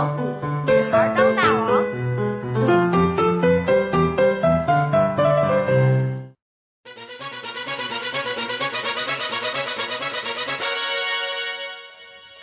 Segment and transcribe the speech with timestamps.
[0.00, 0.22] 老虎，
[0.66, 1.84] 女孩当大王。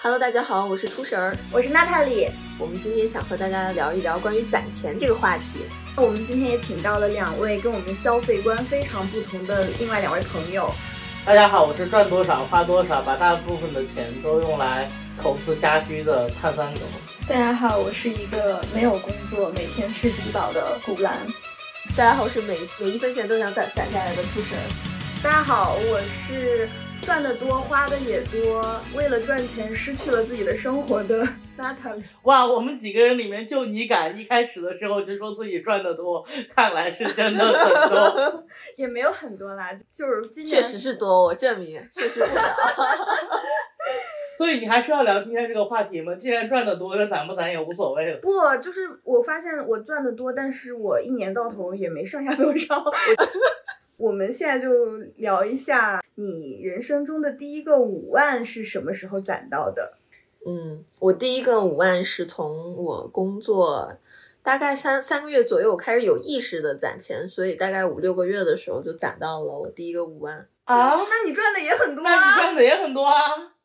[0.04, 1.36] Hello，大家好，我是初神儿。
[1.52, 2.30] 我是娜塔莉，
[2.60, 5.66] 我们今天想和大家聊一聊关于攒钱这个话题。
[5.96, 10.70] 我们今天也请到了两位跟我们消费观非常不同的另外两位朋友。
[11.26, 14.88] 大家好，我是赚多少花多少，把大部分的钱都用来
[15.20, 16.82] 投资家居的碳酸狗。
[17.30, 21.14] 大家好，我是一个没有工作、每天吃低保的古兰。
[21.90, 24.58] 大家好，我是每每一分钱都想攒攒下来的兔神。
[25.22, 26.70] 大家好，我是
[27.02, 28.64] 赚的多花的也多，
[28.96, 31.28] 为了赚钱失去了自己的生活的
[31.58, 32.04] 娜塔莉。
[32.24, 38.46] 哇，我们几个人里面就你敢一开始的时候就说自己赚的多，看来是真的很多。
[38.78, 42.42] 也没有很多啦，就是今年确实是多，我证明确实不少。
[44.38, 46.14] 所以你还需要聊今天这个话题吗？
[46.14, 48.20] 既然赚的多，那攒不攒也无所谓了。
[48.22, 48.30] 不，
[48.62, 52.84] 就是我发现我赚的多，但是我一年到头也没剩下多少。
[53.98, 59.94] 我们现在就聊一下你人生中的第一个五万是什么时候攒到的？
[60.46, 63.98] 嗯，我第一个五万是从我工作
[64.44, 70.48] 大概三三个月左右，我开始有意识的攒钱，所以大概五六个月的时候就攒到了我第一个五万。
[70.66, 72.36] 啊，那你赚的也很多啊那你啊！
[72.38, 73.14] 赚的也很多啊。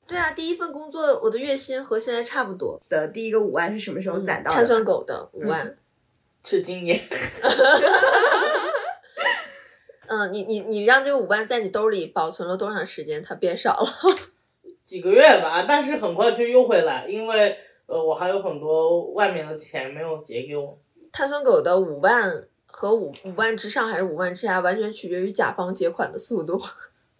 [0.07, 2.81] 对啊，第一份工作我的月薪和现在差不多。
[2.89, 4.57] 的第一个五万是什么时候攒到的？
[4.57, 5.77] 碳酸狗的 五万。
[6.45, 7.01] 是今年。
[10.09, 13.23] 嗯，你你你让这个五万在你兜里保存了多长时间？
[13.23, 13.89] 它变少了。
[14.85, 20.79] 几个月吧，但是很快就又回来，因为呃我还有很多外面的钱没有结给我。
[21.13, 26.61] 碳酸狗的五万和五五万之上还是五万之下，完全取决于甲方结款的速度。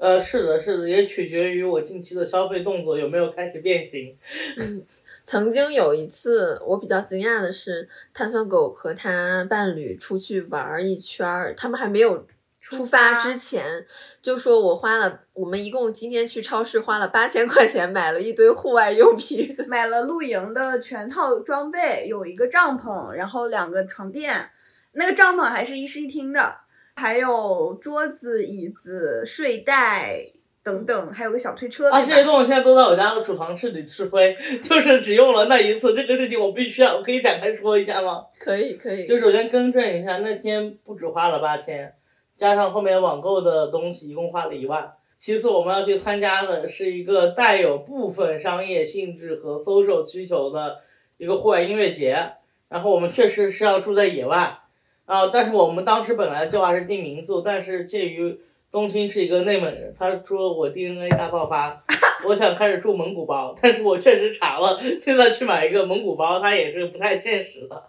[0.03, 4.19] 呃，是的，是的，也取决于我近期的消费动作有没有开始变形。
[5.23, 12.27] 曾经有一次，我比较惊讶的是，碳酸狗和他伴侣出去玩儿一圈儿，他们还没有
[12.61, 13.87] 出发之前，
[14.21, 19.55] 就说我花了，我们一共今天去超市花了八千块钱买了一堆户外用品。
[19.69, 24.51] 买了露营的全套装备，有一个帐篷，然后两个床垫，
[24.95, 26.57] 那个帐篷还是一室一厅的，
[26.97, 30.25] 还有桌子、椅子、睡袋
[30.63, 31.91] 等等，还有个小推车。
[31.91, 35.95] 啊，这些东西现在都在我家的储藏室里吃灰， 就是只用了那一次。
[35.95, 38.25] 这个事情我必须要，我可以展开说一下吗？
[38.39, 41.95] 可以可以，就首先更正一下，那天不止花了八千，
[42.37, 44.93] 加上后面网购的东西，一共花了一万。
[45.17, 50.81] 其次，我们要去参加的是一个带有部分商业性质和 social 需求的
[51.17, 52.33] 一个户外音乐节，
[52.69, 54.59] 然后我们确实是要住在野外，
[55.07, 58.39] 啊，但是我们当时本来计划是订民宿，但是介于
[58.71, 61.83] 冬青是一个内蒙人，他说我 DNA 大爆发，
[62.25, 67.83] 我想开始住蒙古包，但是我确实查了，现在去买一个蒙古包，它也是不太现实的。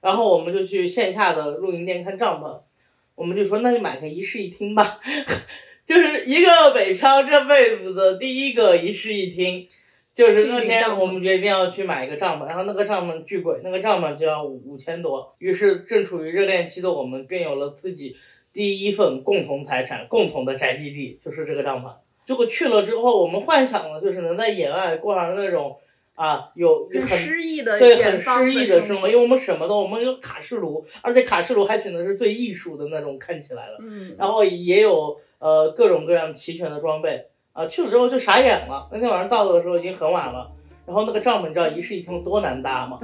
[0.00, 2.60] 然后我们就去线下的露营店看帐篷，
[3.14, 5.00] 我们就说那就买个一室一厅吧，
[5.84, 9.66] 就是一个北漂这辈子的第一个一室一厅，
[10.20, 18.14] 就是那天我们决定要去买一个帐篷，然后那个帐篷巨贵，那个帐篷就要五五千多，于是正处于热恋期的我们便有了自己
[18.52, 21.90] 第一份共同财产、共同的宅基地，就是这个帐篷。
[22.26, 25.78] 结果去了之后，我们幻想的就是能在野外过上那种
[26.14, 33.78] 啊有很诗意的对，很诗意的的生活，因为我们什么都，我们有卡式炉，而且卡式炉还选的是最艺术的那种，看起来了。
[33.80, 37.24] 嗯，然后也有呃各种各样齐全的装备
[37.66, 38.88] 去了之后就傻眼了。
[38.90, 40.50] 那天晚上到的时候已经很晚了，
[40.86, 42.98] 然后那个帐篷你知道一室一厅多难搭吗？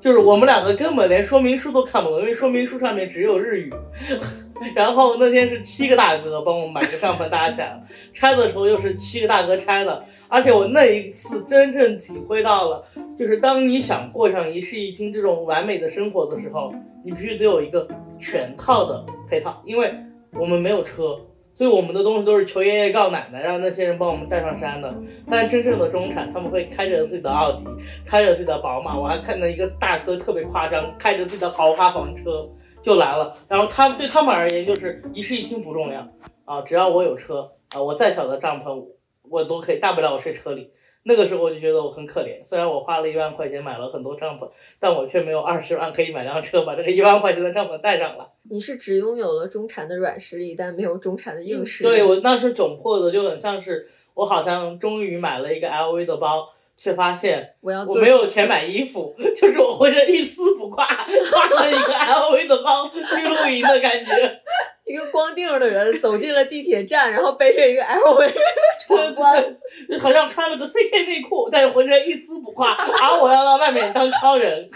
[0.00, 3.72] 就是我们两个根本连说明书都看不懂，因为说明书上面只有日语。
[4.74, 7.80] 然后那天是七个大哥帮我们把这个帐篷搭起来了，
[8.12, 12.84] 拆的时候又是七个大哥拆的，而且我那一次真正体会到了，
[13.16, 16.72] 就是当你想过上一室一厅这种完美的生活的时候，
[17.04, 17.86] 你必须得有一个
[18.18, 19.94] 全套的配套，因为
[20.32, 21.16] 我们没有车，
[21.58, 24.94] 所以我们的东西都是求爷爷告奶奶，让那些人帮我们带上山的。
[25.28, 27.64] 但真正的中产，他们会开着自己的奥迪，
[28.06, 32.48] 开着自己的宝马，我还看到一个大哥特别夸张，开着自己的豪华房车
[32.80, 33.36] 就来了。
[33.48, 36.06] 然后他们对他们而言就是一室一厅不重要
[36.44, 38.86] 啊，只要我有车啊，我再小的帐篷
[39.28, 40.70] 我都可以，大不了我睡车里。
[41.08, 44.46] 那个时候我就觉得我很可怜，虽然我花了一万块钱买了很多帐篷，
[44.78, 48.28] 但我却没有二十万可以买辆车把这个一万块钱的帐篷带上了。
[48.50, 51.88] 你是只拥有了中产的软实力，但没有中产的硬实力。
[51.88, 56.46] 对我那时窘迫的就很像是我好像终于买了一个 LV 的包，
[56.76, 64.40] 却发现我要我没有钱买衣服， 就是我浑身一丝不挂，挎了一个 LV 的包去露营的感觉。
[64.84, 68.20] 一个光腚的人走进了地铁站，然后背着一个 LV
[68.88, 69.56] 闯关。
[70.00, 74.68] 好像穿了个 CK 内裤，但是浑身一丝不挂，而我要到外面当超人。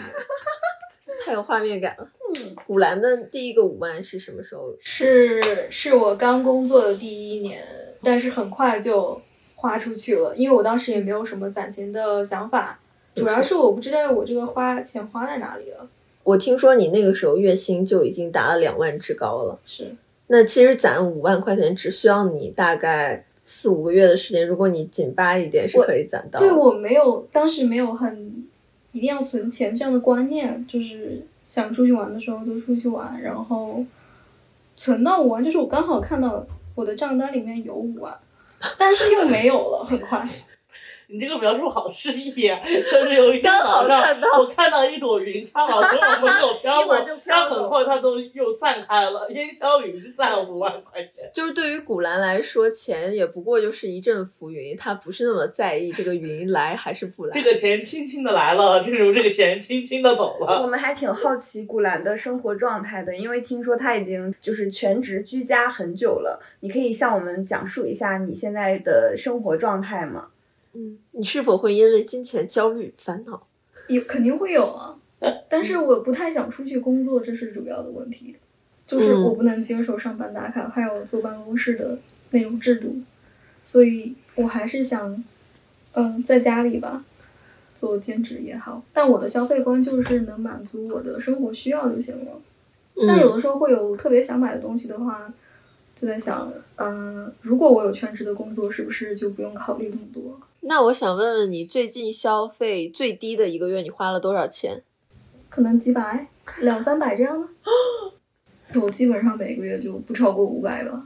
[1.25, 2.07] 太有画面感了。
[2.35, 4.73] 嗯，古兰的第一个五万是什么时候？
[4.79, 7.63] 是是我刚工作的第一年，
[8.01, 9.21] 但是很快就
[9.55, 12.79] 花出去了，因为我当时也没有什么攒钱的想法，
[13.13, 15.87] 主要是我不知道我这个花钱花在哪里了。
[16.23, 19.59] 我听说你那个时候月薪就已经达了两万之高了。
[19.65, 19.95] 是，
[20.27, 26.39] 那其实攒五万块钱只需要你大概四五个月的时间，如果你紧巴一点是可以攒到。
[26.39, 28.45] 对我没有当时没有很
[28.91, 33.83] 一定要存钱这样的观念，就是想出去玩的时候就出去玩，然后
[34.75, 36.45] 存到五万，就是我刚好看到
[36.75, 38.17] 我的账单里面有五万，
[38.77, 40.27] 但是又没有了，很快。
[41.13, 42.59] 你这个描述好诗意啊！
[42.65, 51.29] 就是有一天刚好早上看到，我看到一朵云，它往从我门口 飘过一会儿就，飘走但很快它都又散开了，烟消云散，五万块钱。
[51.31, 57.31] 就是对于古兰来说，钱也不过就是一阵浮云，他不是那么在意这个云来还是不来。
[57.31, 60.67] 这个钱轻轻的来了，正如这个钱轻轻的走了我。
[60.67, 66.41] 们还挺好奇古兰的生活状态的，因为听说他已经就是全职居家很久了。
[66.61, 70.29] 你可以向我们讲述一下你现在的生活状态吗？
[70.73, 73.47] 嗯，你是否会因为金钱焦虑烦恼？
[73.87, 74.97] 也肯定会有啊，
[75.49, 78.35] 但是我不太想出去工作，这是主要的问题，
[78.87, 81.97] 就是嗯我不能接受上班打卡，还有坐办公室的
[82.31, 82.95] 那种制度，
[83.61, 85.23] 所以我还是想，
[85.93, 87.05] 嗯，在家里吧，
[87.75, 92.31] 做兼职也好，但我的消费观就是能满足我的生活需要就行了。
[93.07, 95.31] 但有嗯，的时候会有特别想买的东西的话，
[95.99, 100.39] 就在想，嗯、如果我有全职的工作，是不是就不用考虑那么多？
[100.65, 104.81] 那我想问问你，最近消费最低的一个月你花了多少钱？
[105.49, 106.27] 可能几百、
[106.59, 107.47] 两三百这样的。
[108.81, 111.05] 我基本上每个月就不超过五百吧。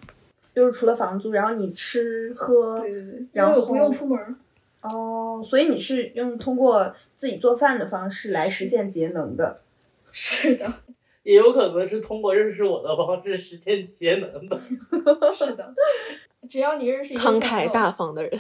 [0.56, 4.36] 就是除了房租，然后你吃喝对对对，因然为我不用出门。
[4.82, 9.62] 哦，所以你是用通过自己做饭的方式来实现节能的。
[10.12, 10.72] 是的，
[11.24, 14.60] 也有可能是通过认识我的方式实现节能的。
[15.34, 15.74] 是的。
[16.50, 18.40] 只要你认识一个慷慨大，方的人。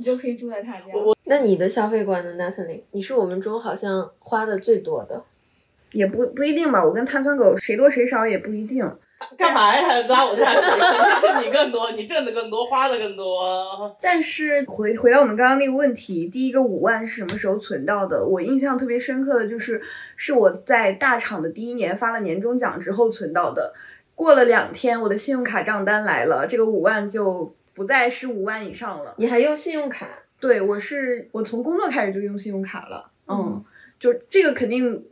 [0.00, 0.86] 你就可以住在他家。
[0.94, 2.80] 我那你的消费观呢，Natalie？
[2.92, 5.22] 你是我们中好像花的最多的。
[5.92, 8.90] 也不不一定吧，我跟碳酸狗谁多谁少也不一定。
[9.36, 10.00] 干嘛呀？
[10.08, 10.62] 拉我下水？
[10.62, 13.94] 肯定是你更多，你挣的更多，花的更多。
[14.00, 18.26] 但是回回到我们刚刚那个问题，第一个五万是什么时候存到的？
[18.26, 19.82] 我印象特别深刻的就是，
[20.16, 23.74] 是我在大厂的第一年发了年终奖之后存到的。
[24.14, 29.14] 过了两天，我的信用卡账单来了，这个五万就不再是五万以上了。
[29.16, 30.06] 你还用信用卡？
[30.38, 33.64] 对，我是我从工作开始就用信用卡了，嗯，嗯
[33.98, 35.02] 就这个肯定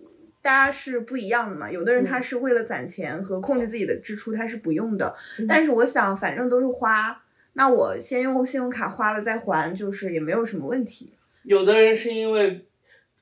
[0.43, 1.73] 大家是不一样的嘛。
[1.73, 5.17] 有的人他嗯是为了攒钱和控制自己的支出，他是不用的。
[5.38, 7.25] 嗯但是我想，反正都是花，
[7.55, 11.15] 那我先用信用卡花了再还，就是也没有什么问题。
[11.44, 12.67] 有的人是因为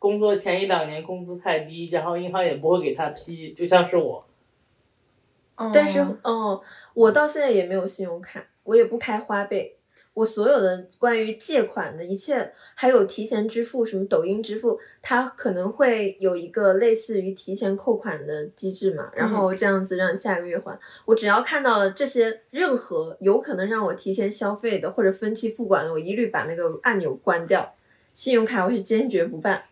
[0.01, 4.27] 工作前一两年工资太低，然后银行也不会给他批，就像是我。
[5.73, 6.61] 但是嗯哦，
[6.95, 9.73] 我到现在也没有信用卡，我也不开花呗。
[10.15, 20.79] 我所有的关于借款的一切，还有提前支付，什么抖音支付，它可能会有一个类似于提前扣款的机制嘛，然后这样子让你下个月还。
[21.05, 27.75] 我只要看到了这些任何有可能让我提前消费的或者分期付款的，我一律把那个按钮关掉。
[28.15, 29.65] 信用卡我是坚决不办。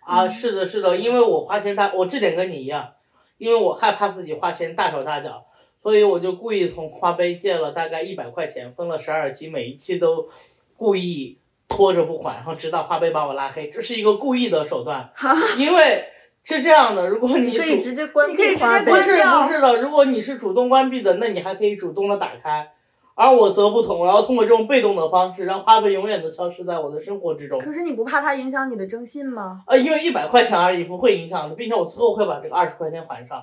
[0.00, 2.94] 啊，是的，是的，因为我花钱大，我这点跟你一样，
[3.36, 5.44] 因为我害怕自己花钱大手大脚，
[5.82, 10.28] 所以我就故意从花呗借了大概一百块钱，分了十二期，每一期都
[10.76, 15.10] 故意拖着不还，然后直到花呗把我拉黑，这是一个故意的手段，
[15.58, 16.04] 因为
[16.44, 18.90] 是这样的，如果你你可以直接关你可以直接闭花呗。
[18.90, 22.70] 不是不是的，如果你是主动关闭的，那你还可以主动的打开，
[23.14, 27.58] 而我则不同，我要通过这种被动的方式，让花呗永远的消失在我的生活之中。
[27.58, 29.62] 可是你不怕它影响你的征信吗？
[29.66, 33.42] 呃，因为一百块钱而已，不会影响的，并且我最后会把这个二十块钱还上。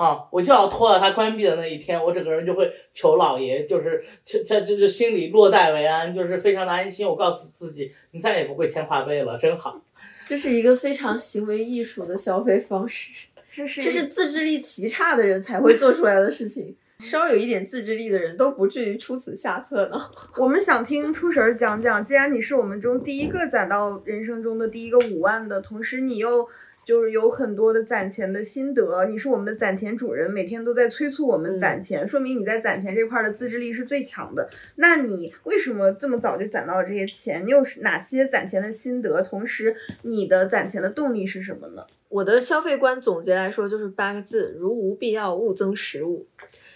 [0.00, 7.06] 啊，我就要拖到它关闭的那一天，我整个人就会求老爷，就是求这就是心里落袋为安，就是非常的安心。
[7.06, 9.78] 我告诉自己，你再也不会欠花呗了，真好。
[10.24, 13.26] 这是一个非常行为艺术的消费方式。
[13.46, 16.74] 这是这是自制力极差的人才会做出来的事情。
[16.98, 20.00] 稍有一点自制力的人都不至于出此下策呢。
[20.38, 26.48] 我们想听出神儿讲讲，既然你是我们中第一个攒到人生中的第一个五万的，同时你又
[26.84, 34.48] 就是有很多的攒钱的心得，你是我们的攒钱主人，每天都在催促我们攒钱，说明你在攒钱这块儿的自制力是最强的。
[34.76, 37.46] 那你为什么这么早就攒到了这些钱？
[37.46, 39.22] 你有哪些攒钱的心得？
[39.22, 41.86] 同时，你的攒钱的动力是什么呢？
[42.08, 46.26] 我的消费观总结来说就是八个字：如无必要，勿增食物。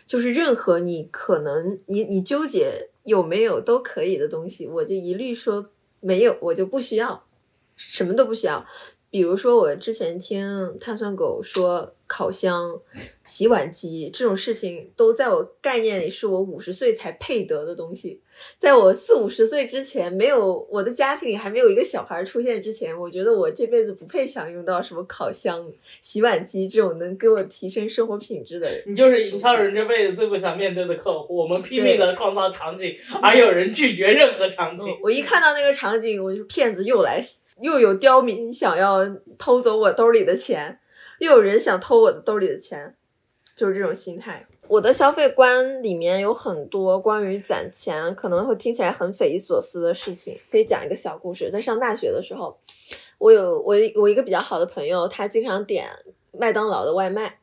[0.07, 5.71] 就是任何你可能你你纠结有没有都可以的东西，我就一律说
[6.01, 7.25] 没有，我就不需要，
[7.75, 8.65] 什么都不需要。
[9.15, 12.81] 比如说，我之前听碳酸狗说，烤箱、
[13.25, 18.21] 洗碗机这种事情，都在我概念里是我五十岁才配得的东西。
[18.59, 25.65] 在我四五十岁之前，没有我的家庭里还没有一个小孩出现之前，我觉得我这辈子不配享用到什么烤箱、
[26.01, 28.83] 洗碗机这种能给我提升生活品质的人。
[28.85, 31.37] 你就是营销人这辈子最不想面对的客户。
[31.37, 32.93] 我们拼命的创造场景，
[33.23, 34.99] 而有人拒绝任何场景。
[35.01, 37.23] 我一看到那个场景，我就骗子又来。
[37.61, 39.01] 又有刁民想要
[39.39, 40.79] 偷走我兜里的钱，
[41.19, 42.97] 又有人想偷我的兜里的钱，
[43.55, 44.47] 就是这种心态。
[44.67, 50.39] 我的消费观里面有很多关于攒钱，可能会听起来很匪夷所思的事情。
[50.51, 51.51] 可以讲一个小故事。
[51.51, 52.59] 在上大学的时候，
[53.19, 55.91] 我有我我一个比较好的朋友，他经常点
[56.33, 57.41] 麦当劳的外卖。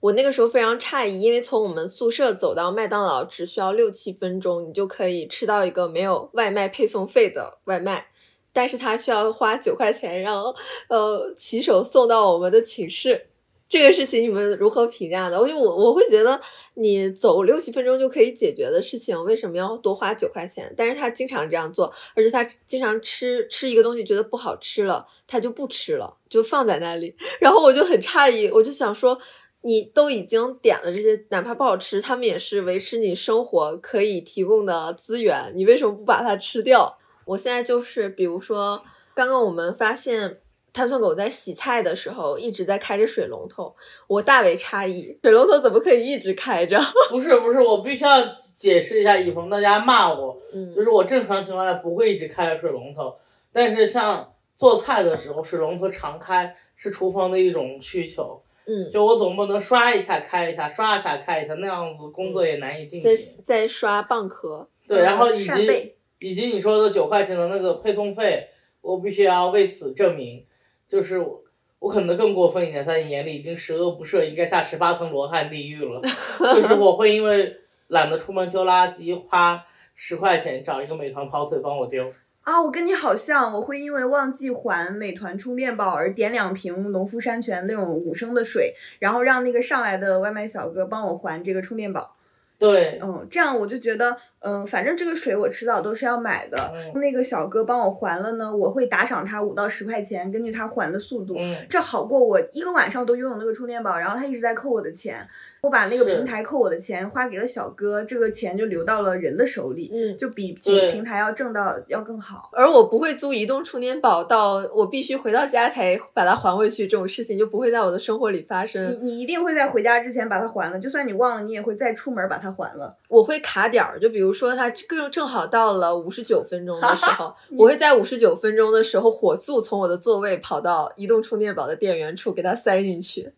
[0.00, 8.08] 我那个时候非常诧异，因为从我们宿舍走到麦当劳只需要六七分钟，你就可以吃到一个没有外卖配送费的外卖。
[8.52, 10.42] 但是他需要花九块钱让
[10.88, 13.26] 呃骑手送到我们的寝室，
[13.68, 15.38] 这个事情你们如何评价的？
[15.38, 16.40] 我就我我会觉得
[16.74, 20.72] 你走六七分钟就可以解决的事情，为什么要多花九块钱？
[20.76, 27.14] 但是他经常这样做，而且他经常吃吃一个东西觉得不好吃了，他就不吃了，就放在那里。
[27.40, 29.18] 然后我就很诧异，我就想说，
[29.62, 36.98] 你都已经点了这些，哪怕不好吃，他们也是维持你生活可以提供的资源，你为什么不把它吃掉？
[37.28, 38.82] 我现在就是，比如说，
[39.12, 40.38] 刚刚我们发现
[40.72, 46.80] 碳酸狗在洗菜的时候一直在开着水龙头，我大为诧异，水龙头怎么可以一直开着？
[47.10, 48.24] 不是不是，我必须要
[48.56, 50.40] 解释一下，以防大家骂我，
[50.74, 53.14] 就是我正常情况下不会一直开着水龙头，
[53.52, 63.14] 但是像做菜的时候，水龙头常开是厨房的一种需求，嗯，就我总不能刷一下开一下，刷一下开一下，那样子工作也难以进行。
[63.14, 65.94] 在在刷蚌壳，对，然后以及。
[66.20, 68.48] 以及你说的九块钱的那个配送费，
[68.80, 70.44] 我必须要为此证明，
[70.88, 71.42] 就是我
[71.78, 76.02] 我可能更过分一点，在你眼里已经十恶不赦，应该下十八层罗汉地狱了。
[76.54, 77.56] 就是我会因为
[77.88, 82.12] 懒得出门丢垃圾，花十块钱找一个美团跑腿帮我丢。
[82.42, 92.16] 啊，我跟你好像，我会因为忘记还美团充电宝而点两瓶农夫山泉那种五升的水，然后让那个上来的外卖小哥帮我还这个充电宝。
[92.58, 94.16] 对，嗯，这样我就觉得。
[94.40, 96.72] 嗯，反正这个水我迟早都是要买的。
[96.94, 101.36] 那个小哥帮我还了呢，我会打赏他五到十块钱，根据他还的速度。
[101.68, 105.26] 这好过我一个晚上都拥有那个充电宝，然后他一直在扣我的钱。
[105.60, 110.52] 我把那个平台扣我的钱花给了小哥，这个钱就流到了人的手里，嗯就比
[110.92, 112.48] 平台要挣到要更好。
[112.52, 118.88] 而我不会租移动充电宝到我必须回到家才把它还回去，这种事情就不会在我的生活里发生。
[118.88, 122.96] 你你一定会在回家之前把它还了，就算你忘了，你也会再出门把它还了。
[123.08, 133.32] 我会卡点儿，就比如说他正正好到了五十九分钟的时 候，我会在五十九分钟的时候火速从我的座位跑到移动充电宝的电源处给它塞进去。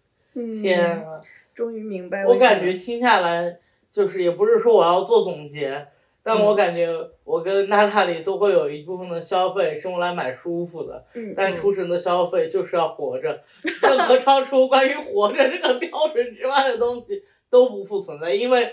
[0.62, 1.20] 天啊！
[1.52, 3.58] 终于明白，我感觉听下来
[3.92, 5.86] 就是也不是说我要做总结，
[6.22, 6.88] 但我感觉
[7.24, 11.04] 我跟娜塔莉都会有一部分的消费是用来买舒服的，
[11.36, 13.42] 但出神的消费就是要活着，
[13.82, 18.70] 任何超出关于活着这个标准之外的东西都不复存在，因为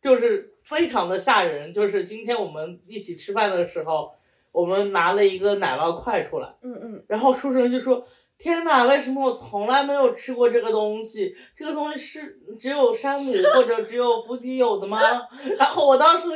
[0.00, 1.72] 就是非常的吓人。
[1.72, 4.12] 就是今天我们一起吃饭的时候，
[4.52, 8.06] 我们拿了一个奶酪块出来，嗯嗯，然后书生就说。
[8.42, 11.36] 天哪，为什么我从来没有吃过这个东西？
[11.54, 14.98] 这个东西是只有山姆或者只有伏地有的吗？
[15.58, 16.26] 然后我当时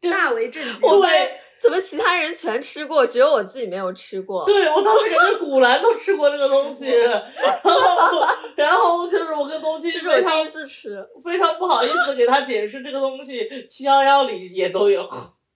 [0.00, 0.80] 大为震惊。
[0.80, 4.44] 对，怎么其他人全吃过，只有我自己没有吃过？
[4.44, 15.02] 对，我当时感觉古兰都吃过这个东西， 然后然后就是我跟东青，这是我第一次吃，非常不好意思给他解释这个东西，七幺幺里也都有。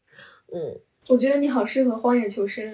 [0.53, 2.73] 嗯，我觉得你好适合荒野求生，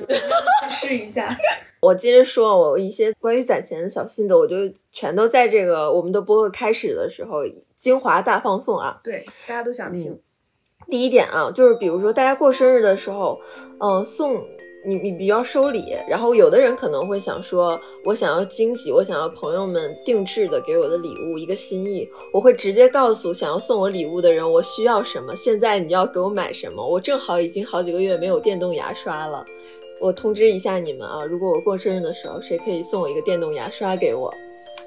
[0.71, 1.29] 试一下。
[1.81, 4.57] 我接着说，我一些关于攒钱的小心得，我就
[4.91, 7.43] 全都在这个我们的播客开始的时候
[7.77, 8.99] 精华大放送啊！
[9.05, 10.19] 对，大家都想听。
[10.91, 13.39] 第一点啊，就是比如说大家过生日的时候，
[13.81, 14.37] 嗯，送
[14.87, 29.45] 你你比较收礼，然后有的人可能会想说，我想要惊喜，我想要朋友们定制的给我的礼物一个心意，我会直接告诉想要送我礼物的人我需要什么，现在你要给我买什么，我正好已经好几个月没有电动牙刷了。
[30.01, 34.33] 我通知一下你们啊，如果我过生日的时候，谁可以送我一个电动牙刷给我？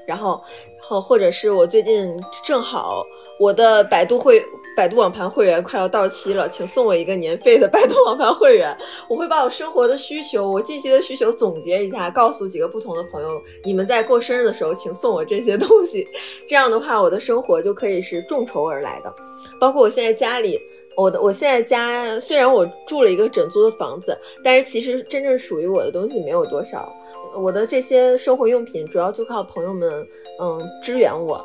[0.05, 0.41] 然后，
[0.81, 3.03] 后或者是我最近正好
[3.39, 4.41] 我的百度会
[4.79, 8.73] 百度网盘会员快要到期了，请送我一个年费的百度网盘会员。
[9.09, 16.07] 我会把我生活的需求，我近期的需求总结一下，告诉几个不同的朋友，你们在过生日的时候，请送我这些东西。
[16.47, 19.13] 这样的话，我的生活就可以是众筹而来的。
[19.59, 20.57] 包括我现在家里，
[20.95, 26.89] 我的我现在家虽然我住了一个整租的房子，但是其实真正属于我的东西没有多少。
[27.37, 30.07] 我的这些生活用品主要就靠朋友们，
[30.41, 31.43] 嗯，支援我。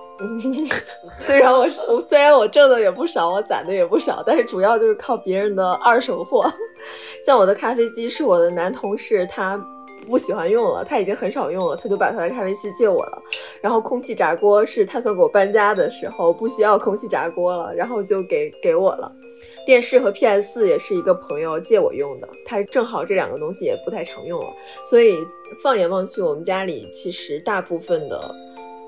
[1.26, 6.45] 虽然我我虽然我挣的也不少，我攒的也不少，但是主要就是靠别人的二手货。
[7.25, 9.62] 像我的咖啡机是我的男同事，他
[10.07, 13.23] 不喜欢用了，他已经很少用了，他就把他的咖啡机借我了。
[13.61, 19.11] 然后空气炸锅是他算给我搬家的时候不需要空气炸锅了，然后就给给我了。
[19.66, 24.47] 电视和 PS 四也是一个朋友借我用的，他正好这两个东西也不太常用了，
[24.88, 25.16] 所以
[25.62, 28.35] 放眼望去，我们家里其实大部分的，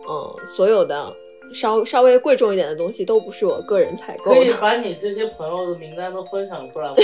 [0.09, 1.13] 嗯，所有的
[1.55, 6.95] 稍稍微贵重一点的东西都不是我个人采购可以，把你这些朋友的名单都分享出来吗？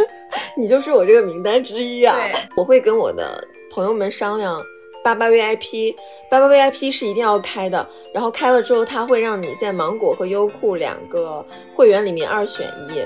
[0.56, 2.16] 你就是我这个名单之一啊。
[2.16, 4.62] 对，我会跟我的朋友们商量。
[5.02, 5.94] 八八 VIP，
[6.28, 13.02] 八八 VIP 是一定要开的，然后开了之后，它会让你在芒果和优酷两个会员里面二选一，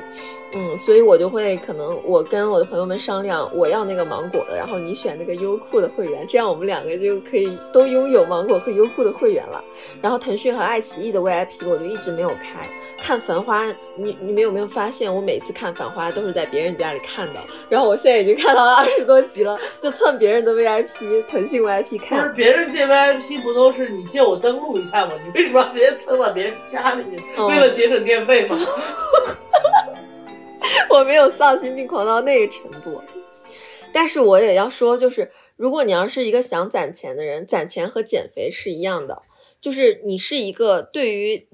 [0.56, 9.62] 嗯，所以我就会可能我跟我的朋友们商量，我要那个芒果的，然后你选那个优酷的会员，这样我们两个就可以都拥有芒果和优酷的会员了。
[10.02, 12.68] 然后腾讯和爱奇艺的 VIP 我就一直没有开。
[13.04, 22.34] 看《繁花》，你你们有没有发现，我每次看《繁花》都是在别人家里看的，然后我现在已经看到了二十多集了，就蹭别人的 VIP，腾讯 VIP 不是看。
[22.34, 25.12] 别人借 VIP 不都是你借我登录一下吗？
[25.22, 27.22] 你为什么要直接蹭到别人家里面？
[27.36, 28.56] 哦为了节省电费吗？
[30.88, 33.02] 我没有丧心病狂到那个程度，
[33.92, 39.20] 但是我也要说，就是如果你要是一个想攒钱的人，攒钱和减肥是一样的，
[39.60, 41.46] 就是你是一个对于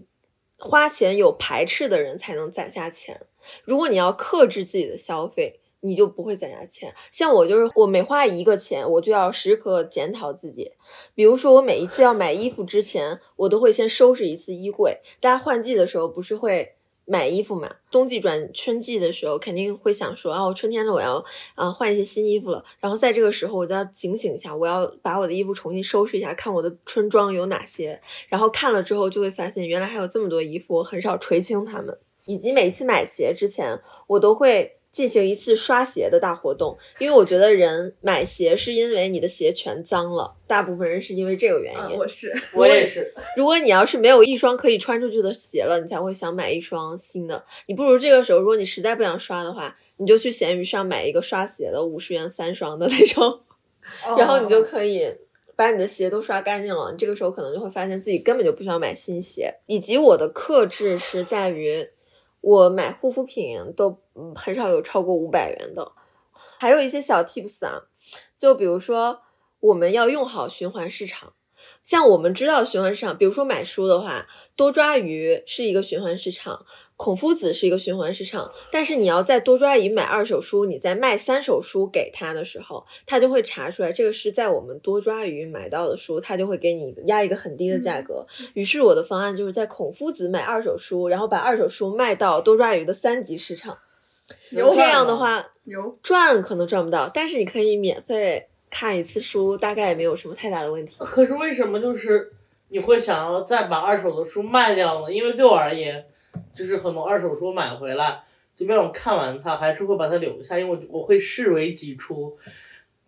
[0.61, 3.21] 花钱有排斥的人才能攒下钱。
[3.65, 6.95] 如果你要克制自己的消费，你就不会攒下钱。
[7.11, 10.73] 像我就是，我每花一个钱，我就要时刻检讨自己。
[11.15, 14.99] 比如说，我每一次要买衣服之前，我都会先收拾一次衣柜。
[15.21, 16.75] 大家换季的时候不是会
[17.11, 17.69] 买衣服嘛？
[17.91, 21.25] 冬季转春季的时候，肯定会想说，哦，春天了，我要
[21.57, 22.65] 啊、换一些新衣服了。
[22.79, 28.01] 然后在这个时候，我就要警醒一下，我要把我的衣服重新收拾一下，看我的春装有哪些。
[28.29, 31.99] 然后看了之后，就会发现原来还有这么多衣服，我很少垂青它们。
[32.27, 41.97] 以及每次买鞋之前，我都会进行一次刷鞋的大活动，因为我觉得人买鞋是因为你的鞋全脏了，大部分人是因为这个原因。
[41.97, 47.45] 嗯，我是我也是，如果你要是没有一双可以穿出去的鞋了，你才会想买一双新的。
[47.67, 53.41] 你不如这个时候，如果你实在不想刷的话，你就去闲鱼上买一个刷鞋的五十元三双的那种，
[54.19, 55.15] 然后你就可以
[55.55, 56.91] 把你的鞋都刷干净了。
[56.91, 59.55] 你这个时候可能就会发现自己根本就不需要买新鞋。
[59.67, 61.87] 以及我的克制是在于，
[62.41, 64.03] 我买护肤品都
[64.35, 65.93] 很少有超过五百元的。
[66.59, 67.85] 还有一些小 tips 啊，
[68.37, 69.23] 就比如说
[69.61, 71.33] 我们要用好循环市场。
[71.83, 74.27] 像我们知道循环市场，比如说买书的话，
[74.57, 76.65] 多抓鱼是一个循环市场，
[77.01, 78.53] 孔夫子是一个循环市场。
[78.71, 88.27] 但是你要在多抓鱼买二手书，你在卖三手书给他的时候，他就会查出来这个是在我们多抓鱼买到的书，他就会给你压一个很低的价格。
[88.53, 93.79] 于是我的方案就是在孔夫子买二手书，然后把二手书卖到多抓鱼的三级市场。
[94.51, 101.03] 有这样的话，有赚可能赚不到，但是你可以免费看一次书，大概也没有什么太大的问题。
[101.03, 102.31] 可是为什么就是
[102.69, 105.11] 你会想要再把二手的书卖掉呢？
[105.11, 106.05] 因为对我而言，
[106.55, 108.23] 就是很多二手书买回来，
[108.55, 112.37] 即便我看完它，还是会把它留下，因为我我会视为己出。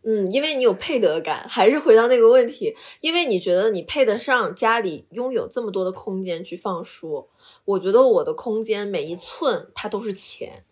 [0.05, 7.29] 嗯，因为你有配得感，还是回到那个问题，因为你觉得你配得上家里拥有这么多的空间去放书。
[7.65, 10.65] 我觉得我的空间每一寸它都是钱，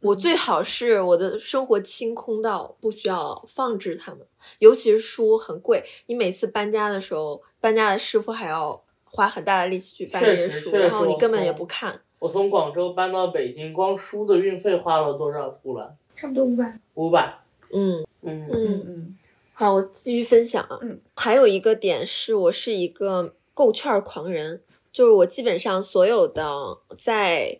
[0.00, 4.26] 我最好是我的生活清空到不需要放置它们，
[4.58, 12.00] 尤其是书很贵，你每次搬家的时候，搬家的师傅还要花很大的力气去搬这些书，然后你根本也不看。
[12.18, 15.86] 我从广州搬到北京，光书的运费花了多少出来？
[16.16, 16.80] 差不多五百。
[16.94, 17.38] 五百。
[17.72, 18.82] 嗯嗯嗯。
[18.86, 19.18] 嗯
[19.54, 20.78] 好，我继续分享啊。
[20.80, 26.44] 嗯，还有一个点是我是一个购券狂人，就是我基本上所有的
[26.96, 27.58] 在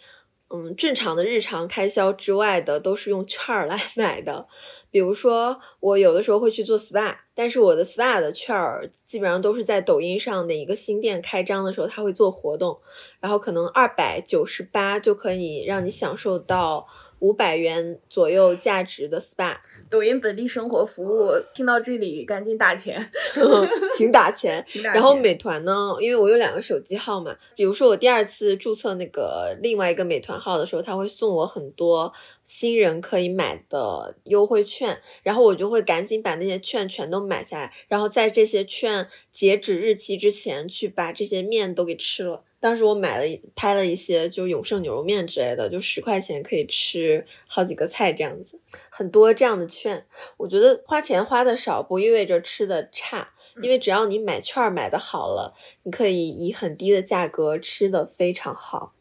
[0.48, 4.46] 嗯正常的日常开销之外的都是用券儿来买的。
[4.90, 12.78] 比如说，我有的时候会去做 SPA，但是我的 SPA 的券儿基本上都是在抖音上哪一个新店开张的时候，他会做活动，
[13.20, 16.86] 然后可能二百九十八就可以让你享受到
[17.22, 19.56] 五百元左右价值的 SPA。
[19.88, 22.98] 抖音本地生活服务，听到这里赶紧打钱，
[23.94, 24.64] 请打钱。
[24.82, 32.10] 然后美团呢，因为我有两个手机号嘛，比如说我第二次注册那个另外一个美团号的时候，他会送我很多
[32.42, 42.42] 新人可以买的优惠券，然后我就会赶紧把那些券全都买下来，然后在这些券截止日期之前去把这些面都给吃了。
[42.62, 48.56] 当时我买了一拍了一些就永盛牛肉面之类的，就十块钱可以吃好几个菜这样子，
[48.88, 50.06] 很多这样的券。
[50.36, 58.92] 我觉得花钱花的少不意味着吃的差，因为只要你买券儿买的好了，你可以以很低的价格吃的非常好。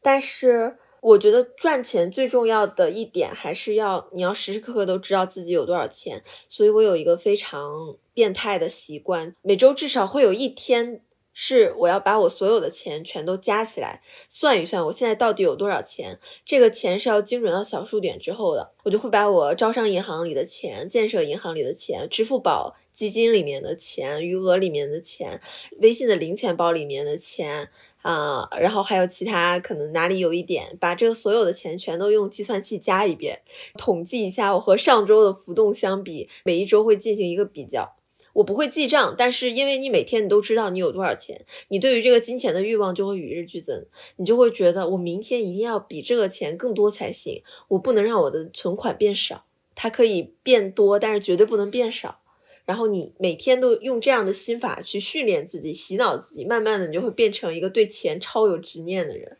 [0.00, 11.00] 但是我觉得赚钱最重要的一点还是要你要时时刻刻都知道自己有多少钱，所以我有一个非常变态的习惯，每周至少会有一天。
[11.34, 16.18] 是我要把我所有的钱全都加起来，算一算我现在到底有多少钱。
[16.46, 25.40] 这个钱是要精准到小数点之后的，我就会把我招商银行里的钱、建设银行里的钱、支付宝基金里面的钱、余额里面的钱、
[25.80, 27.68] 微信的零钱包里面的钱
[28.02, 33.40] 啊、然后还有其他可能哪里有一点，把这个所有的钱全都用计算器加一遍，
[33.78, 37.96] 统计一下我和上周的浮动相比，每一周会进行一个比较。
[38.34, 52.20] 我不会记账，但是因为你每天你都知道你有多少钱，你对于这个金钱的欲望就会与日俱增，你就会觉得我明天一定要比这个钱更多才行，我不能让我的存款变少，它可以变多，但是绝对不能变少。
[52.64, 59.36] 然后你每天都用这样的心法去训练自己、洗脑自己，慢慢的你就会变成一个对钱超有执念的人。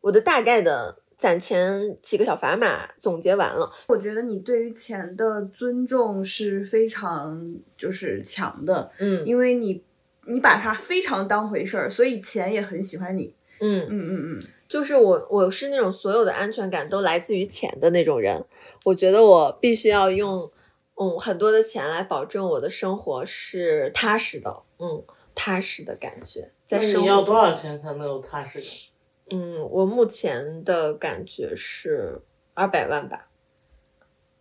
[0.00, 9.82] 我的大概的攒钱几个小砝码总结完了，我觉得你对于钱的尊重是非常就是强的，嗯因为你
[10.26, 13.34] 你把它非常当回事儿，所以钱也很喜欢你。
[13.60, 18.44] 嗯嗯嗯嗯，就是我，我是那种所有的安全感都来自于钱的那种人。
[18.84, 20.48] 我觉得我必须要用，
[20.94, 25.02] 嗯，很多的钱来保证我的生活是踏实的，嗯，
[25.34, 26.52] 踏实的感觉。
[26.68, 28.68] 在那生活你要多少钱才能有踏实感？
[29.30, 32.20] 嗯，我目前的感觉是
[32.54, 33.28] 二百万吧。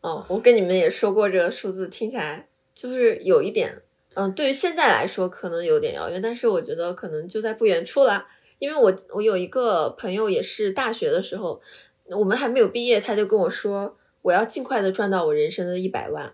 [0.02, 3.82] 哦，我跟你们也说过这个数字，听起来就是有一点，
[4.14, 8.28] 嗯，对于现在来说可能有点遥远，但是我觉得可能就在不远处啦。
[8.60, 11.62] 因为我我有一个朋友也是大学的时候，
[12.10, 16.34] 我们还没有毕业，他就跟我说，我要尽快的赚到我人生的一百万。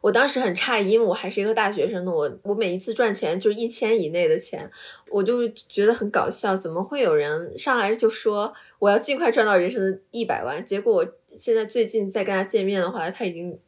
[0.00, 4.70] 我当时很诧异，因为我还是一个大学生呢，我我每一次赚钱就是一千以内的钱，
[5.10, 10.64] 我就觉得很搞笑，怎么会有人上来就说我要尽快赚到人生的一百万？
[10.64, 13.58] 结果我现在最近再跟他见面的话，他已经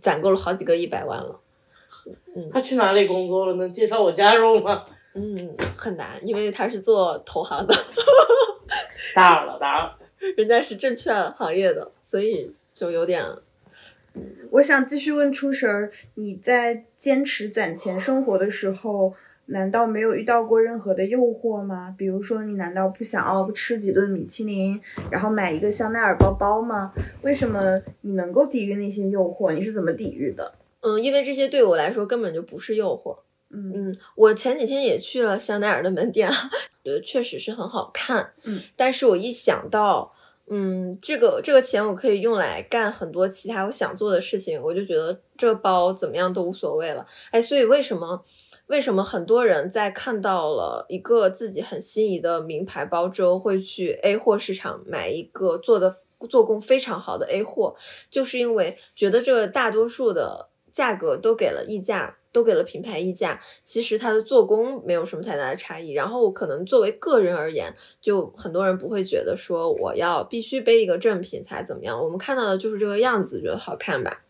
[0.00, 1.40] 攒够了好几个一百万了。
[2.36, 3.54] 嗯他去哪里工作了？
[3.54, 4.84] 能介绍我加入吗？
[5.14, 7.74] 嗯，很难，因为他是做投行的，
[9.14, 9.98] 打扰了，打扰了。
[10.36, 13.24] 人家是证券行业的，所以就有点
[14.50, 19.14] 我想继续问初神儿，你在坚持攒钱生活的时候，
[19.46, 21.94] 难道没有遇到过任何的诱惑吗？
[21.98, 26.92] 比如说，你难道不想要吃几顿米其林，然后买一个香奈儿包包吗？
[27.22, 29.52] 为什么你能够抵御那些诱惑？
[29.52, 30.54] 你是怎么抵御的？
[30.80, 33.18] 嗯，因为这些对我来说根本就不是诱惑。
[33.50, 36.30] 嗯嗯，我前几天也去了香奈儿的门店，
[36.84, 38.32] 觉得确实是很好看。
[38.44, 40.13] 嗯，但是我一想到，
[40.46, 47.06] 嗯，这个这个钱我可以用来干很多其他我想做的事情，我就觉得这包怎么样都无所谓了。
[47.30, 48.22] 哎，所以为什么
[48.66, 55.96] 为什么很多人在看到了一个自己很心仪的名牌包之后，会去 A 货市场买一个做的
[56.28, 57.74] 做工非常好的 A 货，
[58.10, 62.18] 就是因为觉得这个大多数的价格都给了溢价。
[62.34, 65.92] 都给了品牌溢价，其实它的做工没有什么太大的差异。
[65.92, 71.96] 然后可能作为个人而言，就很多人不会觉得说我要必须背一个正品才怎么样。
[72.02, 74.20] 我们看到的就是这个样子，觉得好看吧。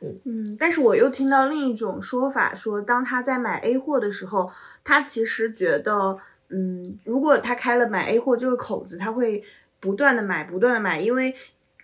[0.00, 4.48] 嗯，但是我又听到另一种说法，说当他在买 A 货的时候，
[4.84, 6.16] 他其实觉得，
[6.50, 9.42] 嗯，如果他开了买 A 货这个口子，他会
[9.80, 11.34] 不断的买，不断的买，因为。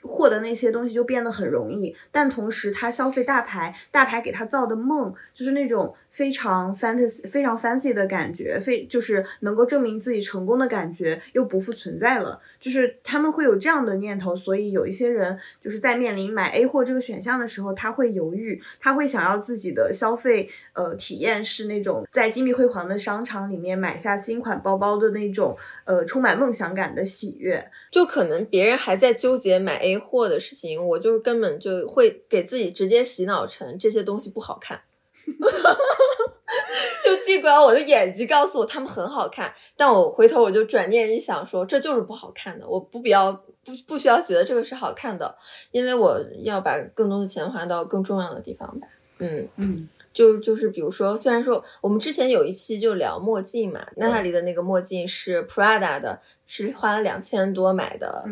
[0.06, 34.80] 获得那些东西就变得很容易，但同时他消费大牌，大牌给他造的梦就是那种非常 fantasy、非常 fancy 的感觉，非就是能够证明自己成功的感觉又不复存在了，就是他们会有这样的念头，所以有一些人就是在面临买 A 货这个选项的时候，他会犹豫，他会想要自己的消费呃体验是那种在金碧辉煌的商场里面买下新款包包的那种呃充满梦想感的喜悦，就可能别人还在纠结买 A 货的事情，我就是根本就会给自己直接洗脑成这些东西不好看。
[37.04, 45.32] 就尽管，我的眼睛告诉我他们很好看，但我回头我就转念一想说，这就是不好看的，我不必要不不需要觉得这个是好看的，
[45.70, 48.88] 因为我要把更多的钱花到更重要的地方吧。
[49.20, 58.24] 嗯，嗯，就就是比如说，虽然说我们之前有一期就聊墨镜嘛，娜塔莉的那个墨镜是 Prada 的，是花了两千多买的，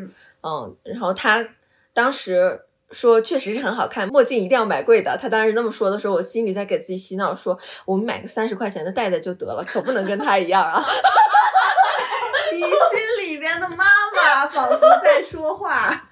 [0.42, 1.46] 嗯然后他
[1.94, 5.16] 当时说确实是很好看，墨镜一定要买贵的。
[5.20, 10.84] 他当时那么说的时候，我心里在给自己洗脑说，我们买个三十块钱的戴戴就得了，可不能跟他一样啊。
[12.52, 16.08] 你心里边的妈妈仿佛在说话。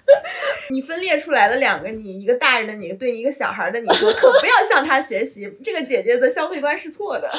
[0.71, 7.29] 你分裂出来了两个你，一个大人的你对一个小孩的你说，可不要向他学习，这个姐姐的消费观是错的。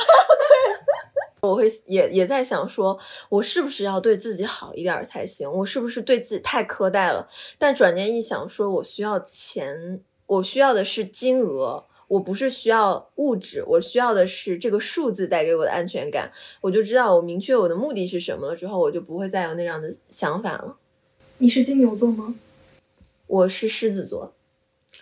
[1.42, 2.96] 我会也也在想说，
[3.28, 5.50] 我是不是要对自己好一点儿才行？
[5.52, 7.28] 我是不是对自己太苛待了？
[7.58, 16.30] 但转念一想，说我需要钱，我需要的是金额，我不是需要物质，我需要的是这个数字带给我的安全感。
[16.60, 20.76] 我就知道我明确我的目的是什么了之后，我就不会再有那样的想法了。
[21.38, 22.36] 你是金牛座吗？
[23.26, 24.32] 我是狮子座，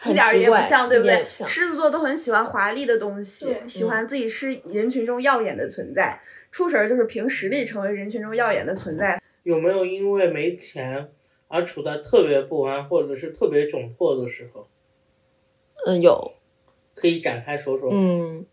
[0.05, 1.27] 一点也不像，对不对？
[1.47, 9.21] 狮子座都很喜欢华丽的东西，喜欢自己是人群中耀眼的存在，出神儿就是凭实力成为人群中耀眼的存在。
[9.43, 11.11] 有没有因为没钱
[11.49, 14.69] 而处在特别不安或者是特别窘迫的时候？
[15.87, 16.35] 嗯，有，
[16.95, 17.91] 可以展开说说。
[17.93, 18.45] 嗯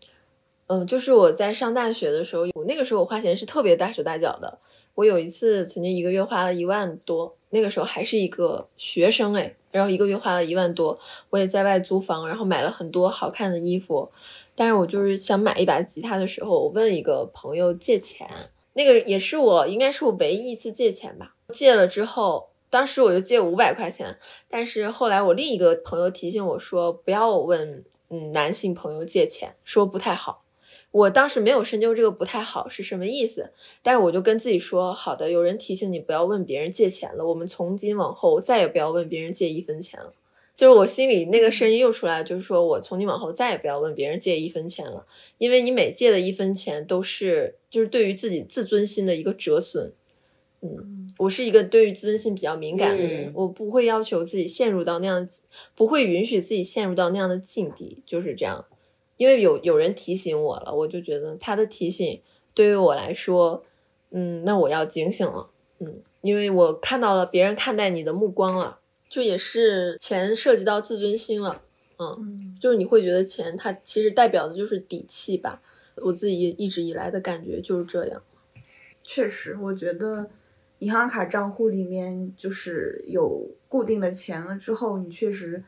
[0.66, 4.58] 嗯，就是我在上大学的时候，我那个时候我花钱是特别大手大脚的。
[4.94, 10.98] 我有一次曾经一个月花了一万多，那个时候还是一个学生哎，然后一个月花了一万多，
[11.30, 14.10] 我也在外租房，然后买了很多好看的衣服。
[14.54, 18.28] 但是我就是想买一把吉他的时候，我问一个朋友借钱，
[18.72, 21.34] 那个也是我应该是我唯一一次借钱吧。
[21.54, 30.42] 借了之后，当时我就借五百块钱，但是后来我另一个朋友提醒我说，不要问嗯男性朋友借钱，说不太好。
[30.98, 33.50] 我当时没有深究这个不太好是什么意思，
[33.82, 40.12] 但是我就跟自己说，好的，有人提醒你不要问别人借钱了，我们从今往后再也不要问别人借一分钱了。
[40.56, 45.06] 就是我心里那个声音又出来了，就是说我从今往后再也不要问别人借一分钱了，
[45.38, 49.92] 因为你每借的一分钱都是就是对于自己自尊心的一个折损。
[50.60, 55.30] 嗯，我是一个对于自尊心比较敏感的人，嗯我不会要求自己陷入到那样的，
[55.76, 58.64] 不会允许自己陷入到那样的境地，就是这样。
[59.18, 62.22] 因为有有人提醒我了，我就觉得他的提醒
[62.54, 63.62] 对于我来说，
[64.10, 65.50] 嗯，那我要警醒了，
[65.80, 68.78] 嗯，因为我看到了别人看待你的目光了，
[69.08, 71.62] 就也是钱涉及到自尊心了，
[71.98, 75.60] 嗯，就是你会觉得钱它其实代表的就是底气吧，
[75.96, 78.22] 我自己一直以来的感觉就是这样。
[79.02, 80.30] 确实，我觉得
[80.78, 85.64] 银行卡账户里面就是有固定的钱了之后，你确实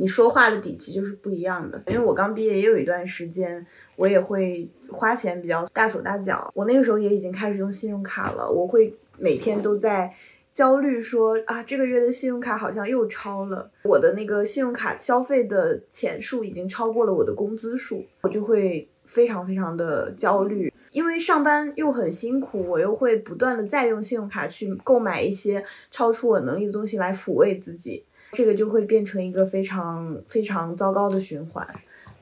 [0.00, 1.80] 你说话的底气就是不一样的。
[1.88, 3.64] 因为我刚毕业也有一段时间，
[3.96, 6.50] 我也会花钱比较大手大脚。
[6.54, 10.12] 我那个时候也已经开始用信用卡了，我会每天都在。
[10.52, 20.72] 焦虑说啊，这个月的信用卡好像又超了，我的那个信用卡消费的钱数已经超过了我的工资数，我就会非常非常的焦虑。
[20.90, 31.66] 因为上班又很辛苦，我又会不断的再用信用卡去购买一些超出我能力的东西来抚慰自己，这个就会变成一个非常非常糟糕的循环。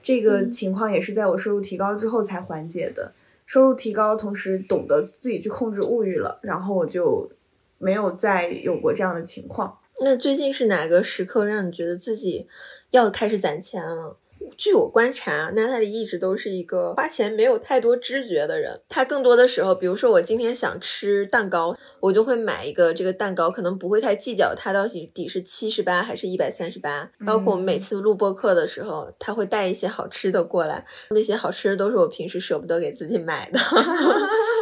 [0.02, 3.12] 这个嗯情况也是在我收入提高之后才缓解的。
[3.44, 7.30] 收入提高，同时懂得自己去控制物欲了，然后我就
[7.78, 9.78] 没有再有过这样的情况。
[10.00, 12.46] 那最近是哪个时刻让你觉得自己
[12.90, 14.16] 要开始攒钱了？
[14.56, 18.80] 据我观察，娜塔莉一直都是一个花钱没有太多知觉的人。
[18.88, 27.10] 她更多的时候，比如说我今天想吃蛋糕，我就会买一个这个蛋糕，可能不会太计较它到底底是七十八还是一百三十八。
[27.26, 33.58] 包括我们每次录播课的时候，她会带一些好吃的过来，那些好吃的都是我平时舍不得给自己买的。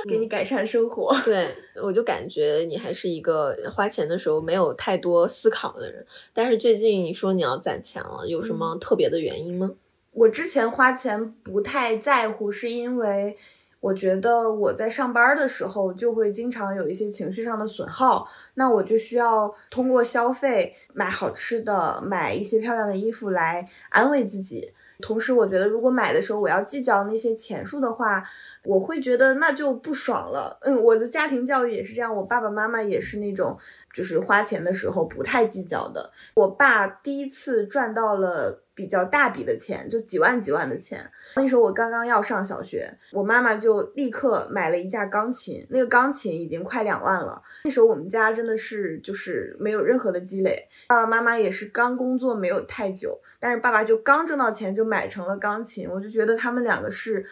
[0.09, 1.15] 给你改善生活。
[1.25, 1.49] 对，
[1.83, 6.05] 我就感觉你还是一个花钱的时候没有太多思考的人。
[6.33, 9.73] 但是最近你说你要攒钱了，有什么特别的原因吗？
[10.13, 13.37] 我之前花钱不太在乎，是因为
[13.81, 24.73] 我觉得我在上班的时候就会经常有一些情绪上的损耗，那我就需要通过消费买好吃的，买一些漂亮的衣服来安慰自己。
[25.03, 28.25] 同时，我觉得如果买的时候我要计较那些钱数的话，
[28.67, 30.59] 我会觉得那就不爽了。
[30.63, 33.57] 嗯，我的家庭教育也是这样，我爸爸妈妈也是那种
[33.95, 36.11] 就是花钱的时候不太计较的。
[36.35, 41.09] 我爸第一次赚到了比较大笔的钱，就几万几万的钱。
[41.37, 47.41] 那时候我刚刚要上小学，我妈妈就立刻买了一架钢琴，那个钢琴已经快两万了。
[47.65, 57.25] 那时候我们家真的是就是没有任何的积累，爸爸妈妈也是刚工作没有太久，但是爸爸就刚挣到钱就买成了钢琴，我就觉得他们两个是。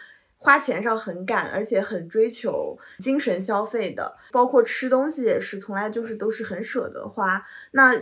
[0.45, 7.43] 花钱上很赶，而且很追求精神消费的，包括吃东西也是，从来就是都是很舍得花。
[7.71, 7.95] 那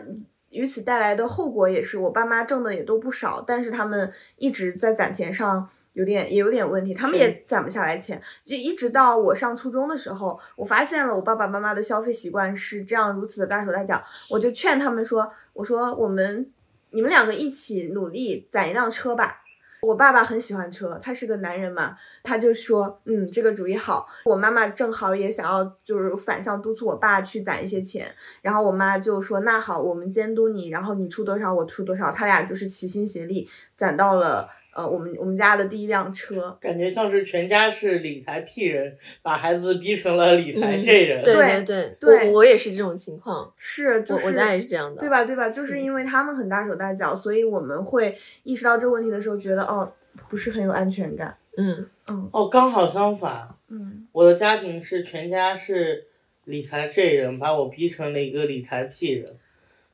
[0.50, 8.20] 与此带来的后果也是，我爸妈挣的也都不少，但是他们一直在攒钱上有点也有点问题，他们也攒不下来钱。
[8.44, 16.50] 就一直到我上初中的时候，我发现了我爸爸妈妈的消费习惯是这样如此的大手大脚，我就劝他们说：“我说我们
[16.90, 19.38] 你们两个一起努力攒一辆车吧。”
[19.82, 24.06] 我爸爸很喜欢车，他是个男人嘛，他就说，嗯，这个主意好。
[24.24, 34.48] 我妈妈正好也想要，就是反向督促我爸去攒一些钱，然后我妈就说，那好，我们监督你，然后你出多少，我出多少，他俩就是齐心协力攒到了。
[34.74, 41.22] 呃，我们我们家的第一辆车，感觉像是全家是理财屁人，把孩子逼成了理财 J 人。
[41.22, 45.08] 对对对对我我也是这种情况，是，就是我我家也是这样的，对？
[45.10, 45.24] 吧？
[45.24, 45.50] 对吧？
[45.50, 49.92] 就是因为他们很大手大脚，所以我们会意识到这个问题的时候，觉得哦，
[50.30, 51.36] 不是很有安全感。
[51.58, 56.06] 嗯嗯哦，刚好相反，嗯我的家庭是全家是
[56.44, 59.30] 理财 J 人，把我逼成了一个理财屁人。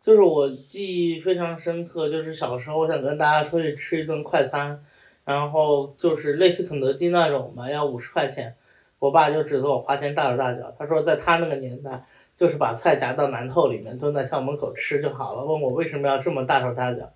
[0.09, 4.83] 就是我记忆非常深刻，就是小时候我想跟大家出去吃一顿快餐，
[5.27, 8.55] 然后就是类似肯德基那种嘛，要五十块钱，
[8.99, 10.75] 我爸就指责我花钱大手大脚。
[10.79, 12.07] 他说在他那个年代，
[12.39, 17.13] 就是把菜夹到馒头里面，蹲在校门口吃就好了，问我为什么要这么大手大脚。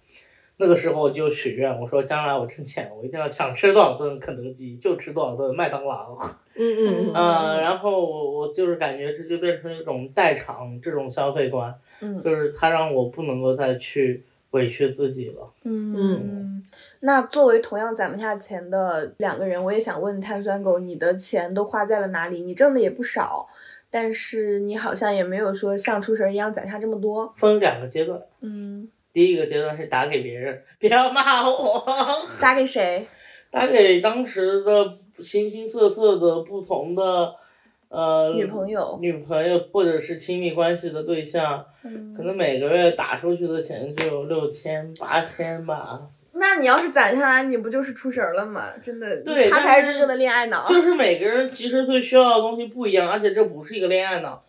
[0.62, 6.16] 那个时候我就许愿，我说将来我挣钱，我一定要想吃多少顿肯德基就吃多少顿麦当劳。
[6.54, 14.22] 嗯嗯嗯 呃，然后我我就是感觉这就变成一种代偿这种消费观，嗯就是它让我不能够再去
[14.52, 15.50] 委屈自己了。
[15.64, 16.62] 嗯。
[17.00, 22.42] 那作为同样攒不下钱的两个人，我也想问碳酸狗，你的钱都花在了哪里？
[22.42, 23.48] 你挣的也不少，
[23.90, 27.34] 但是你好像也没有说像出神一样攒下这么多。
[27.36, 31.84] 分两个阶段，嗯，第一个阶段是打给别人， 不要骂我，
[32.40, 33.06] 打给谁？
[33.50, 37.34] 打给当时的形形色色的不同的
[37.90, 38.98] 呃女朋友。
[39.00, 46.00] 女朋友或者是亲密关系的对象，嗯可能每个月打出去的钱就有六千八千吧。
[46.34, 48.70] 那你要是攒下来，你不就是出神儿了吗？
[48.82, 50.64] 真的，对他才是真正的恋爱脑。
[50.66, 54.42] 就是每个人其实最需要的东西不一样，而且这不是一个恋爱脑。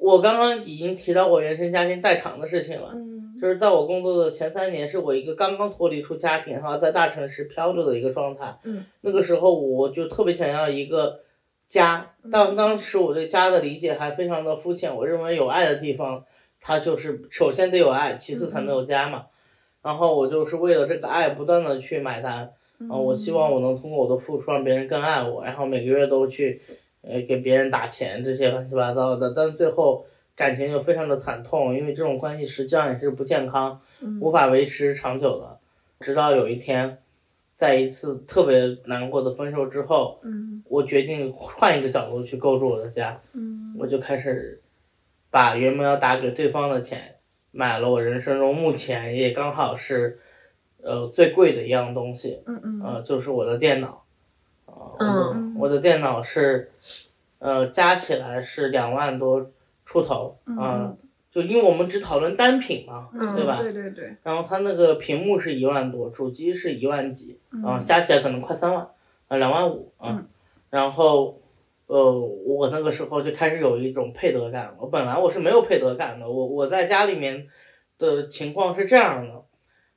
[0.00, 3.11] 我刚刚已经提到我原生家庭代偿的事情了，嗯
[3.42, 8.56] 就是在我工作的前三年，是我一个刚刚脱离出家庭，然后在大城市飘着的一个状态。
[8.62, 11.18] 嗯，那个时候我就特别想要一个
[11.66, 16.24] 家，但当时我对家的理解还非常的肤浅，我认为有爱的地方，
[16.60, 19.26] 它就是首先得有爱，其次才能有家嘛。
[19.82, 26.62] 然后我就是为了这个爱不断的去买单，嗯啊，我希望我能通过我的付出让别人更爱我，然后每个月都去，
[27.00, 35.58] 呃，给别人打钱这些乱七八糟的，但是最后感情就非常的惨痛，因为这种关系实际上也是不健康，嗯无法维持长久的。
[36.00, 36.98] 直到有一天，
[37.56, 40.50] 在一次特别难过的分手之后，嗯。
[40.68, 44.58] 我决定换一个角度去构筑我的家，嗯我就开始
[45.30, 47.16] 把原本要打给对方的钱，
[47.50, 50.18] 买了我人生中目前也刚好是，
[50.82, 52.42] 呃最贵的一样东西，
[52.82, 54.02] 呃，就是我的电脑，
[54.64, 55.56] 呃，我的嗯。
[55.58, 56.70] 我的电脑是，
[57.38, 59.50] 呃，加起来是两万多
[59.92, 60.96] 出头，嗯呃
[61.30, 63.58] 就因为我们只讨论单品嘛，嗯，对吧？
[63.60, 68.86] 对对对，然后它那个屏幕是一万多，主机是一万几，啊、嗯加起来可能快三万，
[69.28, 70.26] 啊，两万五啊，嗯。
[70.70, 71.40] 然后，
[71.86, 77.48] 呃，我那个时候就开始有一种配得感，我本来我是没有配得感的，我我在家里面
[77.98, 79.44] 的情况是这样的，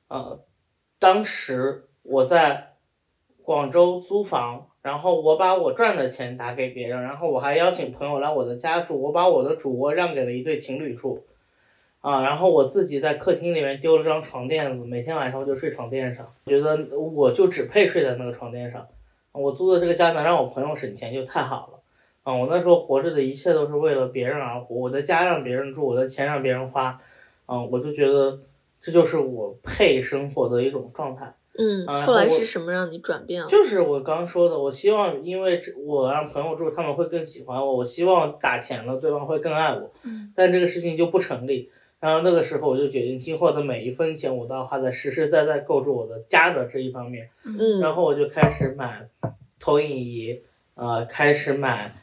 [0.08, 0.41] 呃，
[0.99, 2.75] 当时我在
[3.43, 11.26] 广州租房，然后我把我赚的钱打给别人，然后我还邀请朋友来我的家住，我把我的主卧让给了一对情侣住。
[12.02, 18.88] 啊，然后我自己在客厅里面丢了张床垫子，每天晚上我就睡床垫上，觉得我就只配睡在那个床垫上。
[19.32, 21.80] 我租的这个家能让我朋友省钱就太好了。
[22.21, 27.02] 啊，我那时候活着的一切都是为了别人而活，我的家让别人住，我的钱让别人花，
[27.48, 28.38] 啊，我就觉得
[28.80, 31.34] 这就是我配生活的一种状态。
[31.58, 33.48] 嗯，啊后来是什么让你转变了？
[33.50, 37.78] 就是我刚说的，我希望因为这我让朋友住，他们会更喜欢我。
[37.78, 39.91] 我希望打钱了，对方会更爱我。
[40.04, 41.70] 嗯但这个事情就不成立。
[42.00, 47.30] 然后那个时候我就决定，今后的每一分钱我都要花在实实在在构筑我的家的这一方面。
[47.44, 49.08] 嗯，然后我就开始买
[49.60, 50.39] 投影仪，
[50.76, 51.96] 呃，开始买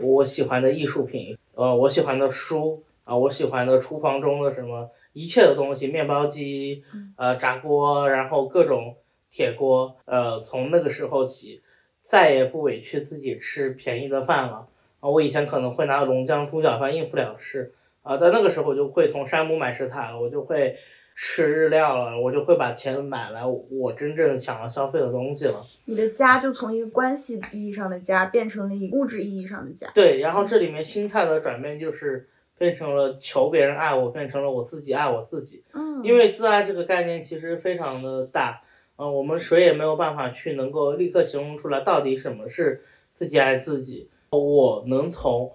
[0.00, 6.84] 我喜欢的艺术品，呃，我喜欢的书啊、我喜欢的厨房中的什么一切的东西，面包机，
[7.16, 8.94] 呃，炸锅，然后各种
[9.28, 11.60] 铁锅，呃，从那个时候起，
[12.02, 14.68] 再也不委屈自己吃便宜的饭了。
[15.00, 20.76] 啊，我以前可能会拿龙江猪脚饭应付了事，啊，在那个时候我就会从山姆买食材了，我就会
[21.16, 25.56] 吃日料了，我就会把钱买来我真正想要消费的东西了。
[25.86, 29.90] 你的家就从一个关系意义上的家变成了一个物质意义上的家。
[29.92, 32.28] 对，然后这里面心态的转变就是
[32.58, 35.62] 变成了求别人爱我，变成了我自己爱我自己。
[35.72, 38.60] 嗯，因为自爱这个概念其实非常的大，
[38.96, 42.82] 嗯、我们谁也没有办法去能够立刻形容出来到底什么是
[43.14, 44.10] 自己爱自己。
[44.30, 45.52] 我能从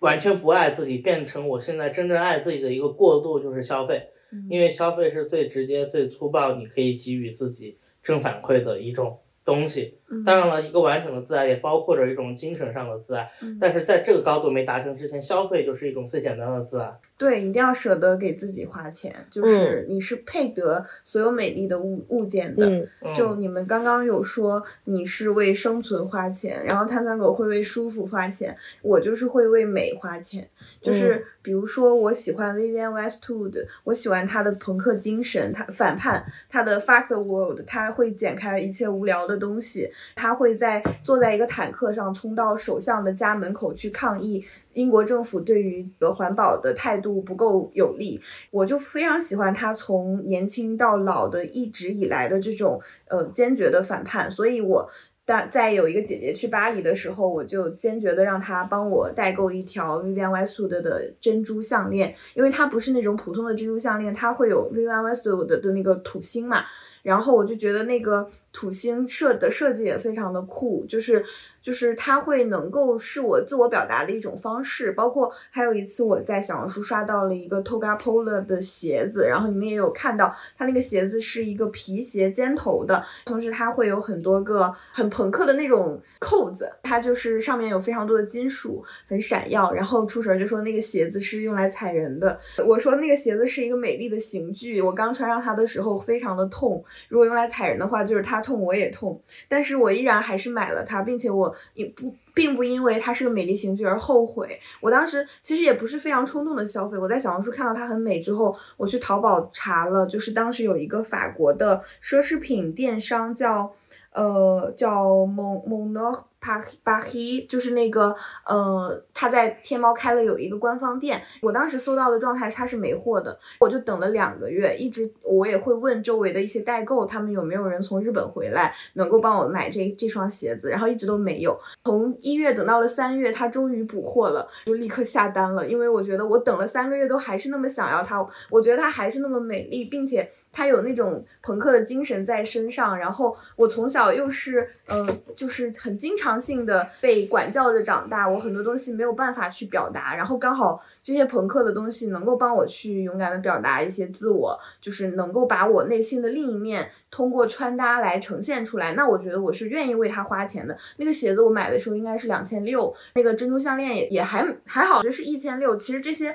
[0.00, 4.10] 完全不爱自己变成我现在真正爱自己的一个过渡，就是消费。
[4.50, 9.98] 因为消费是最直接、最粗暴，你可以给予自己正反馈的一种东西。
[10.08, 16.96] 嗯当然了，一个完整的自爱也包括着一种精神上的自爱，嗯但是在这个高度没达成之前，消费就是一种最简单的自爱。
[17.18, 22.86] 对，一定要舍得给自己花钱，嗯就是你是配得所有美丽的物物件的。
[23.14, 30.46] 就你们刚刚有说你是为生存花钱，然后碳酸狗会为舒服花钱，我就是会为美花钱。
[30.80, 44.44] 就是比如说，我喜欢 Vivienne Westwood，我喜欢他的朋克精神，他反叛，他的 Fuck the World，他会剪开一切无聊的东西，他会在坐在一个坦克上冲到首相的家门口去抗议。
[44.72, 48.20] 英国政府对于呃环保的态度不够有力，
[48.50, 54.88] 我就非常喜欢他从年轻到老的一直以来的这种呃坚决的反叛，所以我。
[55.28, 66.62] 但在有一个姐姐去巴黎的时候，我就坚决的让她帮我代购一条 Vivienne Westwood 的珍珠项链，因为它不是那种普通的珍珠项链，它会有 Vivienne Westwood 的那个土星嘛，
[67.06, 71.24] 然后我就觉得那个土星设的设计也非常的酷，就是
[71.62, 74.90] 就是它会能够是我自我表达的一种方式。
[74.90, 89.72] 包括还有一次我在小红书刷到了一个 Toga Polo 的鞋子，然后你们也有看到，它那个鞋子是一个皮鞋尖头的，同时它会有很多个很朋克的那种扣子，它就是上面有非常多的金属，很闪耀。
[89.72, 92.36] 然后出神就说那个鞋子是用来踩人的，
[92.66, 104.60] 我说那个鞋子是一个美丽的刑具，我刚穿上它的时候非常的痛，如果用来踩人的话，就是他痛我也痛，但是我依然还是买了它，并且我也不并不因为它是个美丽刑具而后悔。
[104.80, 113.72] 我当时其实也不是非常冲动的消费，我在小红书看到它很美之后，我去淘宝查了，就是当时有一个法国的奢侈品电商叫
[114.12, 118.14] 呃叫蒙蒙诺巴巴黑，就是那个
[118.46, 131.58] 呃，他在天猫开了有一个官方店，我当时搜到的状态它是没货的，我就等了两个月，一直我也会问周围的一些代购，他们有没有人从日本回来能够帮我买这这双鞋子，然后一直都没有。
[131.84, 142.96] 从一月等到了三月，他终于补货了，就立刻下单了，因为我觉得我等了三个月都还是那么想要它，我觉得它还是那么美丽，并且他有那种朋克的精神在身上。
[142.96, 158.94] 然后我从小又是呃，就是很经常性的被管教着长大，我很多东西没有办法去表达，然后刚好这些朋克的东西能够帮我去勇敢的表达一些自我，就是能够把我内心的另一面通过穿搭来呈现出来。
[158.94, 160.74] 那我觉得我是愿意为它花钱的。
[160.96, 165.76] 那个鞋子我买的时候应该是两千六，那个珍珠项链也也还还好，就是一千六。
[165.76, 166.34] 其实这些。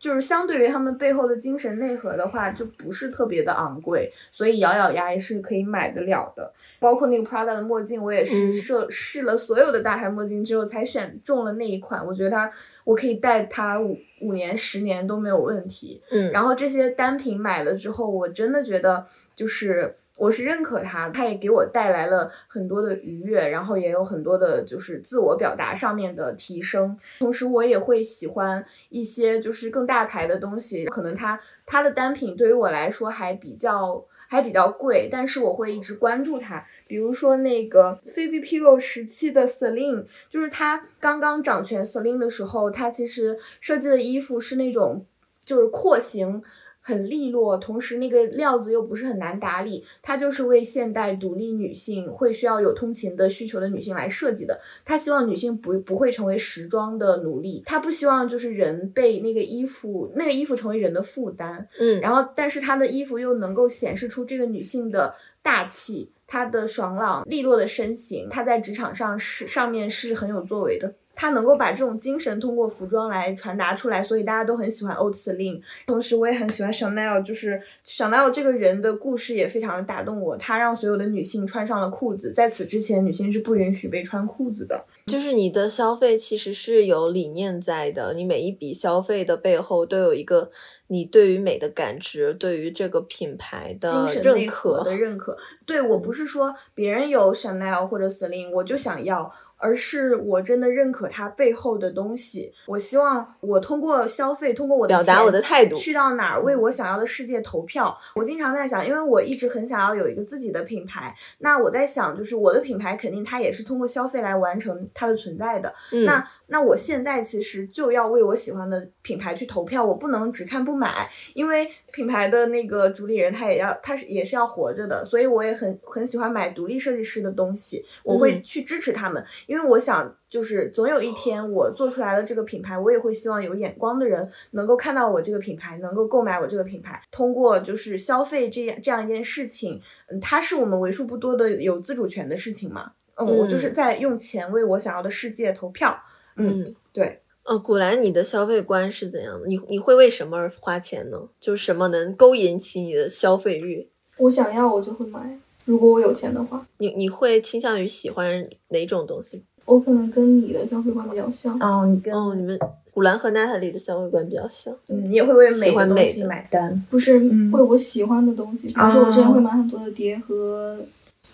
[0.00, 6.50] 就是相对于他们背后的精神内核的话，就不是特别的昂贵，所以咬咬牙也是可以买得了的。
[6.78, 12.04] 包括那个 Prada 的墨镜，我也是嗯试试了所有的大牌墨镜之后才选中了那一款。
[12.04, 12.50] 我觉得它，
[12.84, 16.02] 我可以戴它五五年、十年都没有问题。
[16.10, 19.04] 嗯，然后这些单品买了之后，我真的觉得
[19.36, 26.94] 就是我是认可它，它也给我带来了很多的愉悦，然后也有很多的就是自我表达上面的提升。
[27.20, 34.04] 同时，我也会喜欢一些就是更大牌的东西，可能它它的单品对于我来说还比较。
[34.32, 36.64] 还比较贵，但是我会一直关注它。
[36.86, 45.04] 比如说那个 Phoebe Philo 时期的 Celine，就是她刚刚掌权 Celine 的时候，她其实设计的衣服是那种
[45.44, 46.40] 就是廓形。
[46.80, 54.60] 很利落，同时那个料子又不是很难打理，它就是为现代独立女性会需要有通勤的需求的女性来设计的。
[54.84, 61.68] 她希望女性不不会成为时装的奴隶，她不希望就是人被那个衣服那个衣服成为人的负担。
[61.78, 70.94] 嗯，然后，但是她的衣服又能够显示出这个女性的大气，她的爽朗利落的身形，她在职场上是上面是很有作为的。
[71.20, 75.60] 她能够把这种精神通过服装来传达出来，所以大家都很喜欢 Old Celine。
[75.86, 80.34] 同时，我也很喜欢 Chanel，就是 Chanel 这个人的故事也非常的打动我。
[80.38, 84.86] 他让所有的女性穿上了裤子，在此之前，女性是不允许被穿裤子的。
[85.08, 90.50] 就是你的消费其实是有理念在的，你每一笔消费的背后都有一个
[90.86, 95.36] 你对于美的感知，对于这个品牌的精神认内核可的认可。
[95.66, 99.30] 对我不是说别人有 Chanel 或者 Celine 我就想要，
[99.60, 102.52] 而是我真的认可它背后的东西。
[102.66, 107.96] 我希望我通过消费，通过我的表达我的态度去到哪儿为我想要的世界投票。
[108.14, 115.72] 我经常在想，因为我一直很想要有一个自己的品牌，那我在想，就是我的品牌肯定它也是通过消费来完成它的存在的。
[115.92, 142.92] 嗯那那我现在其实就要为我喜欢的品牌去投票，我不能只看不买，因为品牌的那个主理人他也要他是也是要活着的，所以我也很很喜欢买独立设计师的东西，我会嗯去支持他们，因为我想就是总有一天我做出来了这个品牌，我也会希望有眼光的人能够看到我这个品牌，能够购买我这个品牌，通过就是消费这样这样一件事情，嗯，它是我们为数不多的有自主权的事情嘛。
[143.16, 146.00] 嗯，我就是嗯在用钱为我想要的世界投票。
[146.36, 146.76] 嗯，嗯。
[146.92, 149.48] 对，哦，古兰，你的消费观是怎样的？
[149.48, 151.18] 你你会为什么而花钱呢？
[151.40, 153.88] 就是什么能勾引起你的消费欲？
[154.18, 159.42] 我想要我就会买，如果我有钱的话，你你会倾向于喜欢哪种东西？
[159.66, 161.56] 我可能跟你的消费观比较像。
[161.60, 162.58] 哦，你跟哦，你们
[162.92, 164.74] 古兰和娜塔莉的消费观比较像。
[164.88, 166.84] 嗯，你也会为美喜欢的东西买单。
[166.90, 170.76] 不是嗯为我喜欢的东西，比如说我之前会买很多的碟和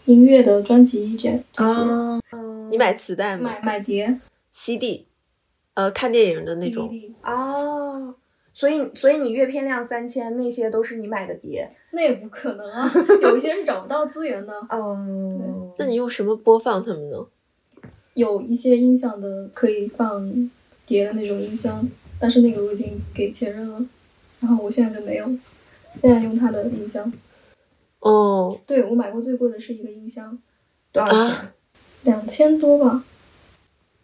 [0.04, 2.20] 音乐的专辑这这些，哦，
[2.70, 4.20] 你买磁带吗买买碟
[4.52, 5.06] ？CD，
[5.74, 6.90] 呃，看电影的那种。
[7.24, 8.14] 哦，
[8.56, 11.70] 所以所以你阅片量三千，那些都是你买的碟。
[11.90, 12.90] 那也不可能啊，
[13.20, 17.26] 有一些是找不到资源的，嗯，那你用什么播放它们呢？
[18.14, 20.50] 有一些音响的可以放
[20.86, 21.86] 碟的那种音箱，
[22.18, 23.86] 但是那个我已经给前任了，
[24.40, 25.26] 然后我现在就没有，
[25.94, 27.12] 现在用他的音箱。
[27.98, 30.38] 哦，对我买过最贵的是一个音箱，
[30.92, 31.18] 多少钱？
[31.18, 31.52] 啊
[32.04, 33.04] 两千多吧。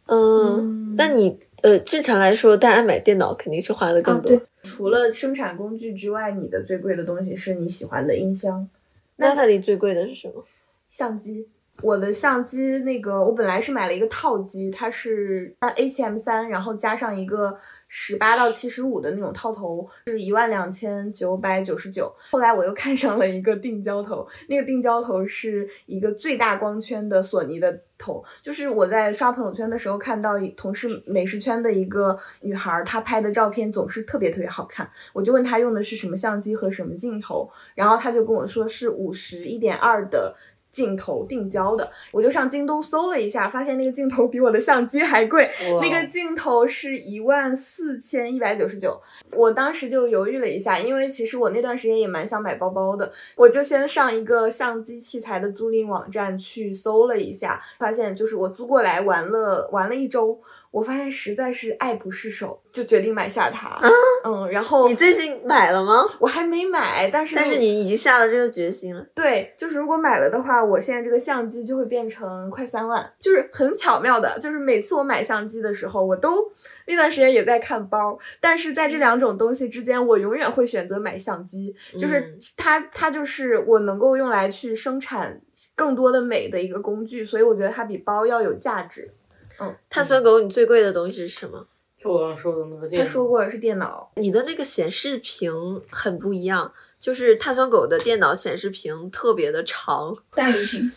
[0.04, 4.34] 嗯，那你呃，正常来说，大家买电脑肯定是花的更多。
[4.36, 8.68] 啊除了生产工具之外，你的最贵的东西是你喜欢的音箱、
[9.16, 10.44] 那它里最贵的是什么？
[10.88, 11.48] 相机。
[11.80, 17.58] 我的相机那个，我本来是买了一个套机，它是 A 七 M 三，然后加上一个
[17.94, 22.10] 十八到七十五的那种套头，是一万两千九百九十九。
[22.30, 40.34] 后来我又看上了一个定焦头，那个定焦头是一个最大光圈的索尼的头，就是我在刷朋友圈的时候看到同事美食圈的一个女孩，她拍的照片总是特别特别好看，我就问她用的是什么相机和什么镜头，然后她就跟我说是五十一点二的。
[40.72, 45.48] 镜头定焦的，我就上京东搜了一下，发现那个镜头比我的相机还贵，
[45.82, 48.98] 那个镜头是一万四千一百九十九。
[49.32, 60.40] 我当时就犹豫了一下，因为其实我那段时间也蛮想买包包的，我就先上一个相机器材的租赁网站去搜了一下，发现就是我租过来玩了玩了一周，
[60.72, 63.78] 我发现实在是爱不释手，就决定买下它。
[64.24, 66.04] 嗯，然后你最近买了吗？
[66.18, 69.06] 我还没买，但是但是你已经下了这个决心了。
[69.14, 76.50] 对，就是如果买了的话，我现在这个相机就会变成快三万，就是很巧妙的，就是每次我买相机的时候，我都
[76.86, 85.38] 那段时间也在看包，但是在这两种东西之间，我永远会选择买相机，就是嗯它它就是我能够用来去生产
[85.74, 89.12] 更多的美的一个工具，所以我觉得它比包要有价值。
[89.60, 91.66] 嗯，碳酸狗，你最贵的东西是什么？
[92.02, 95.52] 就我刚刚说的那个电脑，他说过是电脑，你的那个显示屏
[95.90, 100.92] 很不一样，就是碳酸狗的电脑显示屏特别的长，带鱼屏，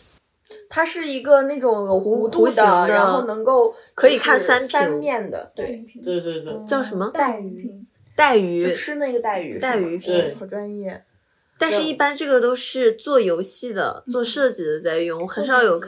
[0.68, 7.62] 它是一个那种有弧弧度的然后能够可以看三三面的，对，对对对，叫什么带鱼。
[7.62, 7.86] 屏，
[8.16, 8.72] 带鱼。
[8.72, 11.04] 吃那个带鱼，带鱼屏好专业。
[11.58, 15.80] 但是，一般这个都是做游戏的、做设计的在用，很少有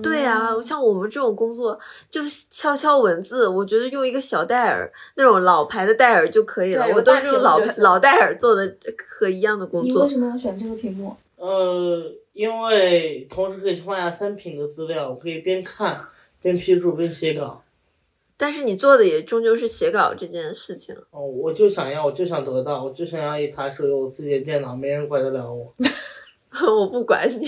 [0.00, 6.86] 对啊，像我们这种工作，就敲敲文字，我觉得用一个小戴尔那种老牌的戴尔就可以了。
[6.94, 10.08] 我都是用老老戴尔做的和一样的工作你为。
[10.08, 11.16] 什么要选这个屏幕？
[11.36, 15.98] 呃，因为同时可以放下三屏的资料，我可以边看
[16.40, 17.62] 边批注边写稿。
[18.40, 20.96] 但是你做的也终究是写稿这件事情。
[21.10, 25.70] 哦，我就想要，我就想得到，我就想要一台属于我自己的电脑，没人管得了我。
[26.66, 27.46] 我不管你，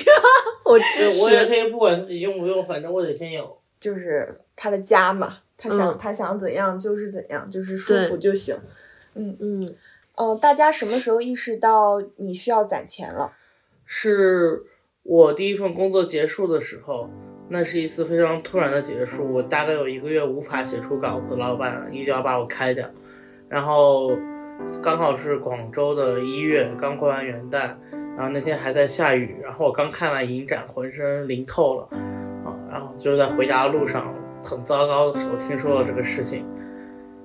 [0.67, 1.61] 我支持，我也可持。
[1.61, 3.59] 以不管自己用不用，反正我得先有。
[3.81, 8.55] 就是他的家嘛，他想、嗯他想怎样就是怎样，就是舒服就行。
[9.15, 9.75] 嗯，嗯、
[10.15, 13.33] 哦大家什么时候意识到你需要攒钱了？
[13.87, 14.63] 是
[15.03, 17.11] 我第一份工作结束的时候，
[17.53, 19.31] 那是一次非常突然的结束。
[19.31, 22.89] 我大概有一个月无法写出稿子，老板一定要把我开掉。
[23.47, 24.17] 然后
[24.83, 27.75] 刚好是广州的一月，刚过完元旦，
[28.17, 31.89] 然后那天还在下雨，然后我刚看完影展，浑身淋透了
[32.47, 32.57] 啊。
[32.71, 36.47] 然后就在回家的路上很糟糕的时候听说了这个事情。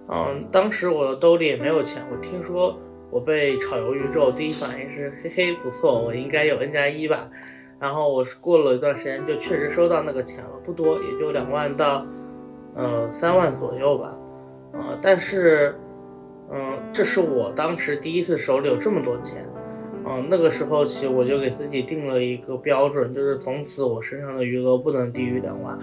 [0.09, 2.77] 嗯，当时我的兜里也没有钱，我听说
[3.09, 7.29] 我被炒鱿鱼之后，第一反应是嘿嘿不错，我应该有 N 加一吧。
[7.79, 12.05] 然后我是过了一段时间就确实收到那个钱了，不多，也就两万到
[12.75, 14.15] 呃三万左右吧，
[14.73, 15.75] 呃，但是
[16.49, 19.45] 嗯、这是我当时第一次手里有这么多钱。
[20.05, 25.77] 嗯，那个时候起我就给自己定了一个标准，就是从此我身上的余额不能低于两万，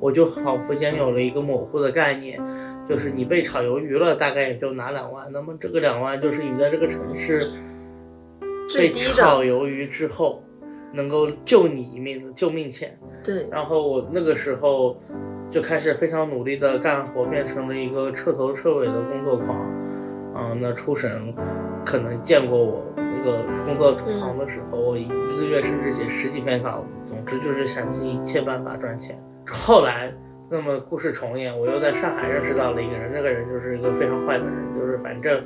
[0.00, 2.40] 我就仿佛间有了一个模糊的概念，
[2.88, 7.40] 就是你被炒鱿鱼了，大概也就拿两万，那么这个两万就是你在这个城市
[8.76, 10.42] 被炒鱿鱼之后
[10.92, 12.98] 能够救你一命的救命钱。
[13.22, 15.00] 对，然后我那个时候
[15.50, 19.58] 就开始非常努力的干活，变成了一个彻头彻尾的工作狂。
[20.34, 21.34] 嗯，那初审
[21.84, 29.18] 可能见过我那个工作狂的时候，我一个月甚至写十几篇稿子，总之就是想尽一切办法赚钱。
[29.46, 30.12] 后来，
[30.48, 35.42] 那么故事重演，我又在上海认识到了一个人，那个人就是一个非常坏的人，就是反正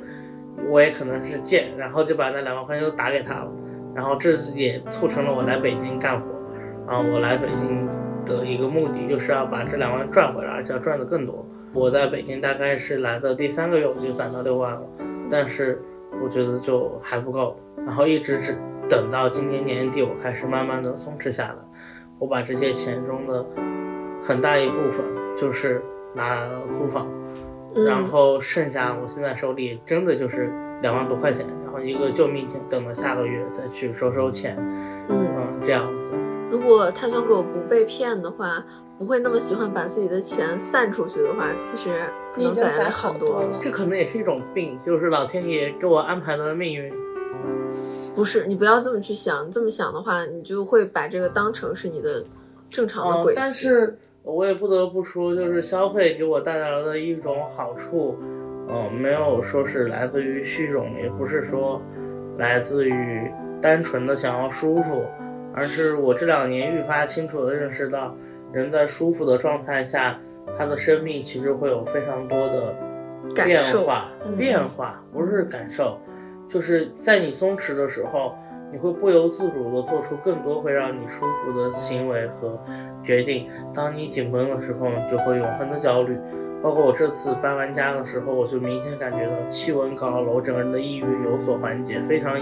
[0.69, 3.51] 我也可能是贱，然后就把那两万块钱都打给他了，
[3.95, 6.27] 然后这也促成了我来北京干活。
[6.85, 7.87] 啊，我来北京
[8.25, 11.45] 的一个目的就是要把这两万赚回来，而且要赚的更多。
[11.73, 14.81] 我在北京大概是来的第三个月我就攒到六万了，
[15.29, 15.81] 但是
[16.21, 18.55] 我觉得就还不够，然后一直只
[18.89, 21.55] 等到今年年底，我开始慢慢的松弛下来，
[22.19, 23.45] 我把这些钱中的
[24.21, 25.05] 很大一部分
[25.37, 25.81] 就是
[26.13, 27.07] 拿来了租房，
[27.73, 30.51] 然嗯，后剩下我现在手里真的就是
[30.83, 34.55] 两万多块钱，然后一个救命钱，等到下个月再去收收钱，
[35.09, 36.09] 嗯，嗯，这样子。
[36.51, 38.63] 如果碳酸狗不被骗的话，
[38.99, 41.89] 不会那么喜欢把自己的钱散出去的话，其实
[42.35, 46.93] 可能攒了经攒好很多多了这可能也是一种病，就是老天爷给我安排的命运。
[48.13, 52.23] 不是，你不要这么去想，你这么想的话，你就会把这个当成是你的
[52.69, 53.39] 正常的嗯轨迹。
[53.39, 58.15] 但是我也不得不说，就是消费给我带来了的一种好处，
[58.69, 61.81] 嗯、没有说是来自于虚荣，也不是说
[62.37, 65.05] 来自于单纯的想要舒服，
[65.53, 68.15] 而是我这两年愈发清楚的认识到，
[68.51, 70.17] 人在舒服的状态下，
[70.57, 72.75] 他的生命其实会有非常多的
[73.45, 75.99] 变化，嗯变化不是感受，
[76.49, 78.35] 就是在你松弛的时候，
[78.71, 82.59] 你会不由自主的做出更多会让你舒服的行为和
[83.03, 83.47] 决定。
[83.73, 86.17] 当你紧绷的时候，你就会永恒的焦虑。
[86.63, 92.39] 包括我这次搬完家的时候，我就明显感觉到气温高了，我整个人的抑郁有所缓解，非常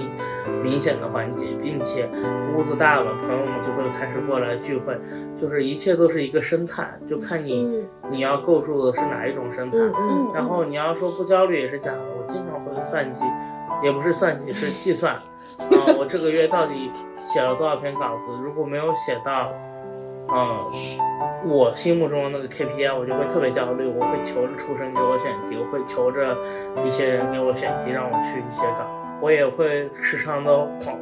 [0.63, 2.07] 明显的缓解，并且
[2.55, 4.95] 屋子大了，朋友们就会开始过来聚会，
[5.41, 9.77] 就是一切都是一个生态，就看你、嗯你要构筑的是哪一种生态。
[9.77, 13.23] 嗯嗯然后你要说不焦虑也是假的，我经常会算计，
[13.81, 15.15] 也不是算计，是计算。
[15.15, 16.91] 啊、我这个月到底
[17.21, 18.43] 写了多少篇稿子？
[18.43, 19.49] 如果没有写到，
[20.33, 20.65] 嗯、
[21.45, 23.85] 我心目中的那个 KPI，我就会特别焦虑。
[23.85, 26.37] 我会求着出生给我选题，我会求着
[26.85, 28.87] 一些人给我选题，让我去写稿。
[29.21, 30.95] 我也会时常的惶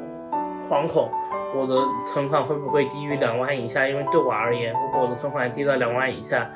[0.68, 1.10] 惶恐，
[1.56, 1.76] 我的
[2.12, 3.88] 存款会不会低于两万以下？
[3.88, 6.50] 因为对我而言，如果我的存款低到两万以下，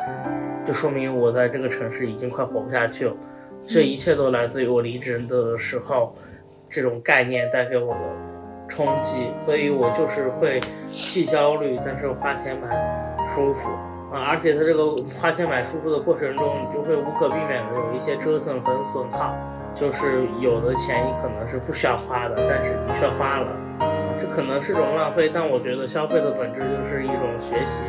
[0.66, 3.14] 就说明我在这个城市已经快活不下去了。
[3.66, 6.16] 这一切都来自于我离职的时候，
[6.70, 8.00] 这种概念带给我的
[8.74, 10.60] 冲击，所以我就是会
[10.92, 12.68] 既焦虑，但是花钱买
[13.30, 13.70] 舒服
[14.12, 19.36] 啊，而且在这个花钱买舒服的过程中，你就会无可避免的有一些折腾和损耗，
[19.76, 23.48] 就是有的钱你可能是不需要花的，但是你却花了，
[24.20, 27.84] 这可能是种浪费，但我觉得消费的本质就是一种学习。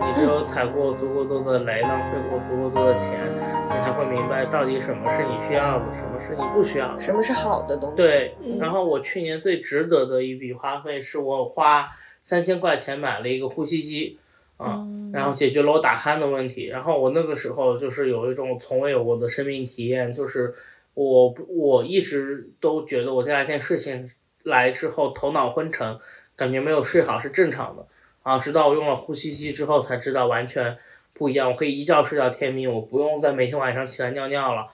[0.00, 3.20] 你只有踩过足够多的雷，浪费过足够多的钱，
[3.68, 6.98] 你才会明白到底什么是你需要的，什么是你不需要的。
[7.00, 11.88] 什么是好的东西？，对嗯，然后我去年最值得的一笔花费是我花
[12.22, 14.18] 三千块钱买了一个呼吸机，
[14.56, 16.68] 啊、嗯然后解决了我打鼾的问题。
[16.68, 20.54] 然后我那个时候就是有一种从未有过的生命体验，就是
[20.94, 24.10] 我不我一直都觉得我第二天睡醒
[24.44, 25.98] 来之后头脑昏沉，
[26.34, 27.84] 感觉没有睡好是正常的
[28.22, 30.76] 啊，直到我用了呼吸机之后才知道完全
[31.12, 34.68] 不一样，我可以一觉睡到天明，我不用再每天晚上起来尿尿了，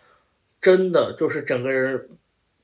[0.60, 2.08] 真的就是整个人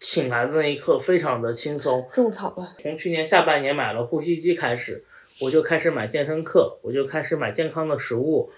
[0.00, 2.08] 醒来的那一刻非常的轻松。
[2.12, 2.66] 种草了。
[2.80, 5.04] 从去年下半年买了呼吸机开始，
[5.40, 8.50] 我就开始买健身课，我就开始买健康的食物，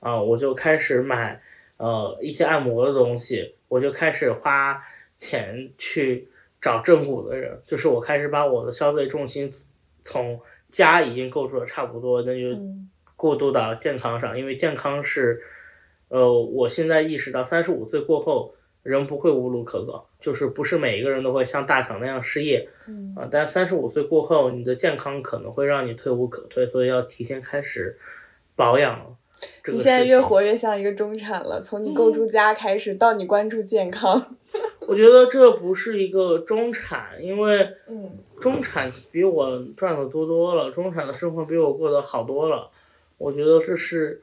[0.00, 1.40] 啊、我就开始买
[1.76, 4.80] 呃一些按摩的东西，我就开始花
[5.16, 6.28] 钱去
[6.60, 9.52] 找正骨的人，就是我开始把我的消费重心
[10.02, 10.40] 从
[10.72, 15.40] 家已经构筑的差不多，那就嗯过渡到健康上，因为健康是，
[16.08, 18.52] 呃，我现在意识到三十五岁过后。
[18.82, 27.96] 人不会无路可走，就是不是每一个人都会像大厂那样失业，嗯啊，但三十五岁过后，你的健康可能会让你退无可退，所以要提前开始
[28.56, 29.16] 保养
[29.68, 34.36] 你现在越活越像一个中产了，从你构筑家开始到你关注健康。
[34.88, 38.10] 我觉得这不是一个中产，因为嗯
[38.42, 42.68] 中产比我赚的多多了，中产的生活比我过得好多了。
[43.18, 44.20] 我觉得这是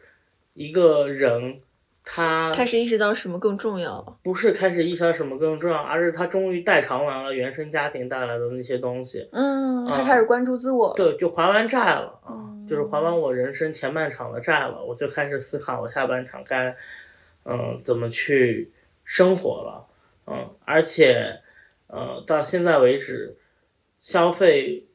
[0.54, 1.62] 一个人
[2.04, 4.18] 他开始意识到什么更重要了。
[4.24, 9.30] 不是开始意识到什么更重要，而是他终于代偿完了原生家庭带来的那些东西。
[9.32, 10.96] 嗯，他啊开始关注自我了。
[10.96, 16.76] 对，就还完债了啊，嗯就是还完我人生前半场的债了，我就开始思考我下半场该，
[17.46, 18.72] 嗯，怎么去
[19.04, 19.88] 生活了，
[20.28, 21.40] 嗯，而且，
[21.88, 23.36] 呃，到现在为止，
[24.00, 24.88] 消费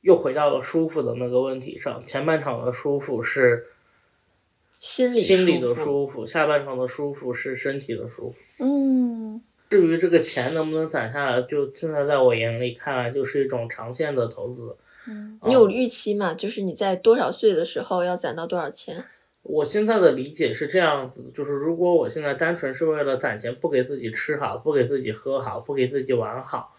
[0.00, 3.66] 又回到了舒服的那个问题上，前半场的舒服是
[4.78, 8.36] 心理心理的舒服舒服，下半场的舒服是身体的舒服。
[8.58, 14.76] 嗯至于这个钱能不能攒下来，就现在在我眼里看来就是一种长线的投资。
[15.08, 16.34] 嗯你有预期吗？
[16.34, 19.04] 就是你在多少岁的时候要攒到多少钱？
[19.42, 26.75] 我现在的理解是这样子，就是如果我现在单纯是为了攒钱，不给自己吃好，不给自己喝好，不给自己玩好，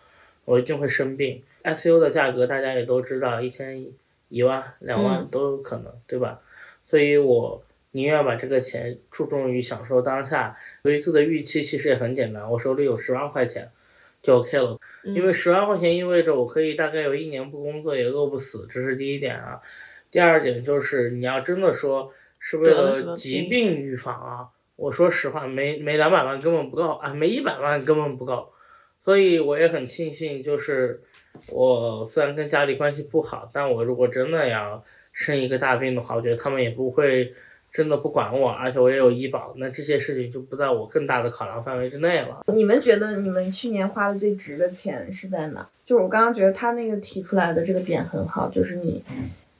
[0.47, 1.43] 我一定会生病。
[1.61, 3.93] ICU 的价格大家也都知道，一天一
[4.29, 6.39] 一万、两万嗯都有可能，对吧？
[6.85, 10.57] 所以我宁愿把这个钱注重于享受当下。
[10.81, 13.69] 对于自己的预期其实也很简单，我手里有十万块钱
[14.21, 14.79] 就 OK 了。
[15.03, 19.59] 因为十万块钱意味着我可以大概有一年不工作也饿不死，这是第一点啊。
[20.09, 28.53] 第二点就是你要真的说是为了疾病病预防啊，我说实话，没没两百万根本不够啊，没一百万根本不够。
[29.07, 30.99] 所以我也很庆幸，就是
[31.47, 34.83] 我虽然跟家里关系不好，但我如果真的要
[35.13, 37.33] 生一个大病的话，我觉得他们也不会
[37.71, 42.43] 真的不管我，而且我也有医保，那这些事情就不在我更大的考量范围之内了。
[42.53, 45.65] 你们觉得你们去年花的最值的钱是在哪？
[45.85, 49.01] 就是我刚刚觉得他那个提出来的这个点很好，就是你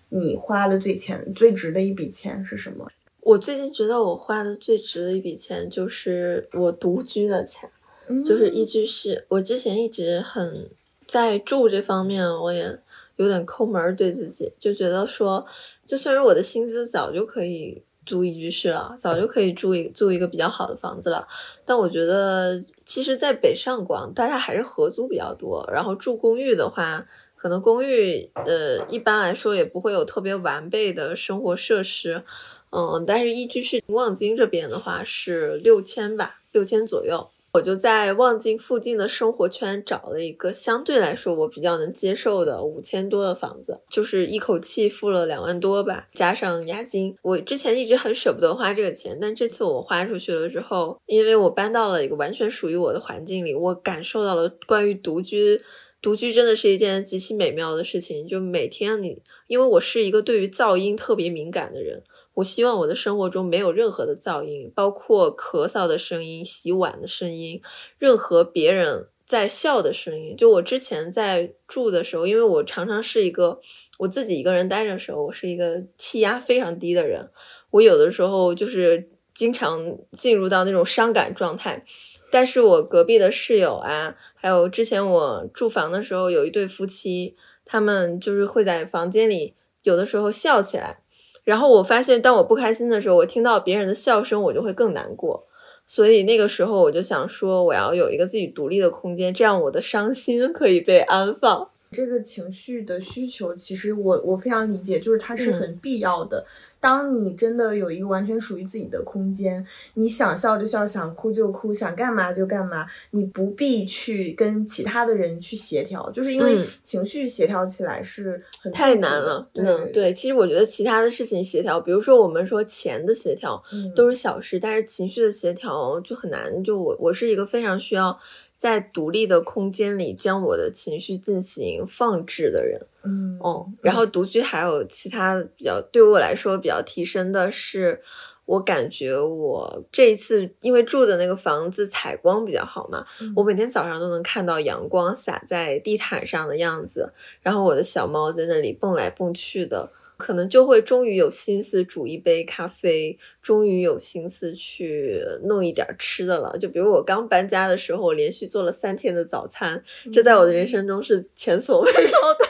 [0.09, 2.85] 你花的最钱最值的一笔钱是什么？
[3.21, 7.69] 我最近觉得我花的最值的一笔钱就是我独居的钱，
[8.09, 9.25] 嗯就是一居室。
[9.29, 10.69] 我之前一直很
[11.05, 12.79] 在住这方面，我也
[13.15, 15.45] 有点抠门儿，对自己就觉得说，
[15.85, 21.27] 就算是我的薪资早就可以租一居室了，早就可以住一住一个比较好的房子了。
[21.65, 27.05] 但我觉得，其实，在北上广，大家还是合租比较多，然后住公寓的话。
[27.39, 32.23] 可能公寓，呃，一般来说也不会有特别完备的生活设施，
[32.71, 37.29] 嗯，但是一居室望京这边的话是六千吧，六千左右。
[37.57, 47.15] 我就在望京附近的生活圈找了一个相对来说我比较能接受的五千多的房子，就是一口气付了两万多吧，加上押金。
[47.23, 55.59] 我之前一直很舍不得花这个钱，但这次我花出去了之后，因为我搬到了一个完全属于我的环境里，我感受到了关于独居。
[55.99, 62.03] 独居真的是一件极其美妙的事情，就每天你，因为我是一个对于噪音特别敏感的人，
[62.37, 67.59] 我希望我的生活中没有任何的噪音，包括咳嗽的声音、洗碗的声音，
[67.97, 70.37] 任何别人在笑的声音。
[70.37, 73.59] 就我之前在住的时候，因为我常常是一个
[73.97, 77.27] 我自己一个人待着的时候，我是一个气压非常低的人，
[77.71, 81.83] 我有的时候就是经常进入到那种伤感状态。
[82.31, 87.35] 但是我隔壁的室友啊，还有之前我住房的时候，有一对夫妻，
[87.65, 90.99] 他们就是会在房间里有的时候笑起来。
[91.47, 95.45] 然后我发现，当我不开心的时候，我听到别人的笑声，我就会更难过。
[95.85, 101.69] 所以那个时候我就想说，我要有一个自己独立的空间，这样我的伤心可以被安放。
[101.89, 106.45] 这个情绪的需求，其实我我非常理解，就是它是很必要的。
[106.79, 109.65] 当你真的有一个完全属于自己的空间，
[109.95, 120.13] 你想笑就笑，想哭就哭，想干嘛就干嘛，你不必去跟其他的人去协调，就是因为嗯情绪协调起来是很太难了，对嗯，对。
[120.13, 126.63] 其实我觉得其他的事情协调，比如说我们说钱的协调，嗯都是小事，但是情绪的协调就很难。
[126.63, 128.17] 就我我是一个非常需要
[128.57, 132.81] 在独立的空间里将我的情绪进行放置的人。
[133.03, 138.01] 嗯哦，然后独居还有其他比较对于我来说比较提升的是，
[138.45, 149.89] 我感觉我这一次因为住的那个房子采光比较好嘛，嗯我每天早上都能看到阳光洒在地毯上的样子，然后我的小猫在那里蹦来蹦去的。
[150.17, 156.57] 可能就会终于有心思煮一杯咖啡，终于有心思去弄一点吃的了。
[156.57, 162.47] 就比如我刚搬家的时候，我连续做了三天的早餐，这在我的人生中是前所未有的。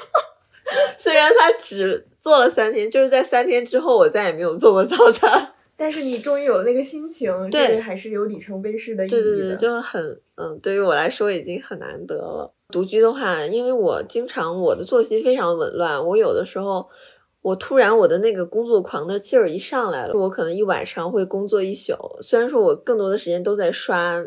[0.98, 5.54] 虽然他只做了三天，就是在三天之后，我再也没有做过早餐。
[5.80, 9.22] 但是你终于有那个心情，对这个还是有里程碑式的意义的。
[9.22, 12.52] 对对对，就很嗯，对于我来说已经很难得了。
[12.70, 16.86] 独居的话，因为我经常我的作息非常紊乱，我有的时候
[17.48, 21.94] 我突然我的那个工作狂的劲儿一上来了，我可能一晚上会工作一宿。
[22.20, 24.22] 虽然说我更多的时间都在刷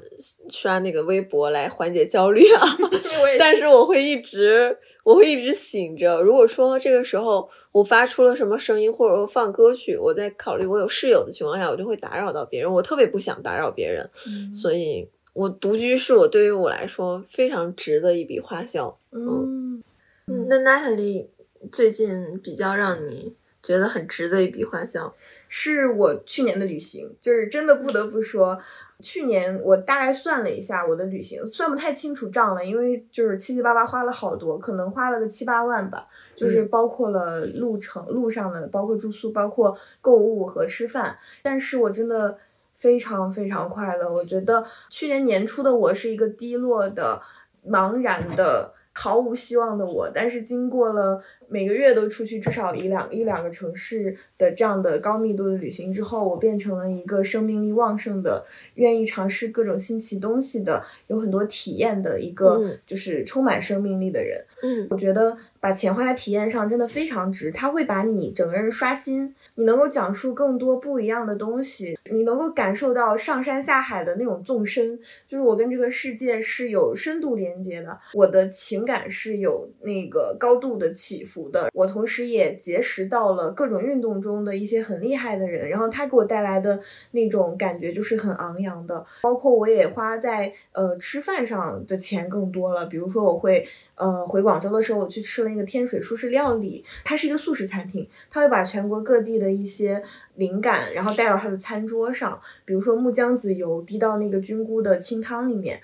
[0.48, 2.62] 刷那个微博来缓解焦虑啊，
[3.38, 6.22] 但是我会一直我会一直醒着。
[6.22, 12.72] 如果说这个时候我发出了什么声音，或者说放歌曲，我在考虑我有室友的情况下，我就会打扰到别人。
[12.72, 14.08] 我特别不想打扰别人，
[14.54, 18.98] 所以我独居是我对于我来说非常值的一笔花销。
[19.12, 19.82] 嗯，
[20.26, 21.26] 嗯，那 Natalie
[21.70, 25.14] 最近比较让你觉得很值的一笔花销，
[25.46, 28.58] 是我去年的旅行，就是真的不得不说，
[29.00, 42.38] 去年我大概算了一下我的旅行，算不太清楚账了，因为就是七七八八花了好多，可能花了个七八万吧，就是包括了路程、路上的，包括住宿、包括购物和吃饭，但是我真的
[42.74, 44.10] 非常非常快乐。
[44.10, 47.20] 我觉得去年年初的我是一个低落的、
[47.68, 48.72] 茫然的。
[48.92, 64.42] 毫无希望的我，但是经过了每个月都出去至少一两一两个城市的这样的高密度的旅行之后，我变成了一个生命力旺盛的、愿意尝试各种新奇东西的、有很多体验的一个嗯就是充满生命力的人。
[64.62, 86.80] 嗯我觉得把钱花在体验上真的非常值，它会把你整个人刷新，你能够讲述更多不一样的东西，你能够感受到上山下海的那种纵深，就是我跟这个世界是有深度连接的，我的情感是有那个高度的起伏的，我同时也结识到了各种运动中的一些很厉害的人，然后他给我带来的
[87.12, 93.66] 那种感觉就是很昂扬的，包括我也花在呃吃饭上的钱更多了，比如说我会。
[93.96, 100.02] 呃，回广州的时候，我去吃了那个天水舒适料理，它是一个素食餐厅，它会把全国各地的一些
[100.36, 105.78] 灵感，然后带到他的餐桌上，比如说木姜子油滴到那个菌菇的清汤里面。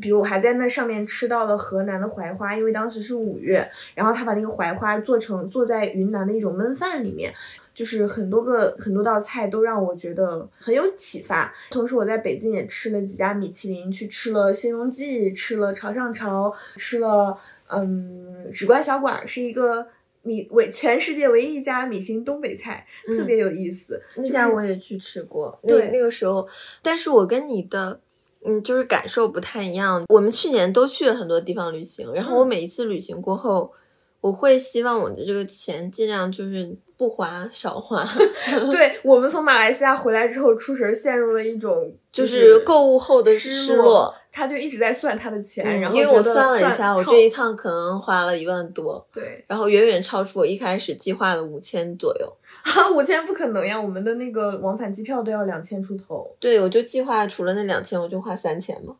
[0.00, 7.34] 比如我还在那上面吃到了河南的槐花，因为当时是五月，然后他把那个槐花做成做在云南的一种焖饭里面，
[7.74, 11.52] 就是很多个很多道菜都让我觉得很有启发。
[11.70, 17.36] 同时我在北京也吃了几家米其林，去吃了新荣记，吃了潮上潮，吃了
[17.66, 19.86] 嗯纸观小馆，是一个
[20.22, 24.00] 米唯全世界唯一一家米其林东北菜，特别有意思。
[24.16, 26.48] 那家我也去吃过，那对那个时候，
[26.82, 28.00] 但是我跟你的。
[28.44, 30.04] 嗯，就是感受不太一样。
[30.08, 33.72] 我们去年都去了很多地方旅行，然后我嗯每一次旅行过后，
[34.20, 38.04] 我会希望我的这个钱尽量就是不花少花，
[38.70, 44.14] 对我们从马来西亚回来之后，出神陷入了一种就是购物后的失失落。
[44.30, 52.32] 他就一直在算他的钱，嗯然后因为我算了一下，我这一趟可能花了一万多，对然后远远超出我一开始计划的五千左右。
[52.76, 58.94] 啊 五千不可能呀，我们的那个往返机票都要两千出头，对，我就计划除了那两千，我就花三千嘛。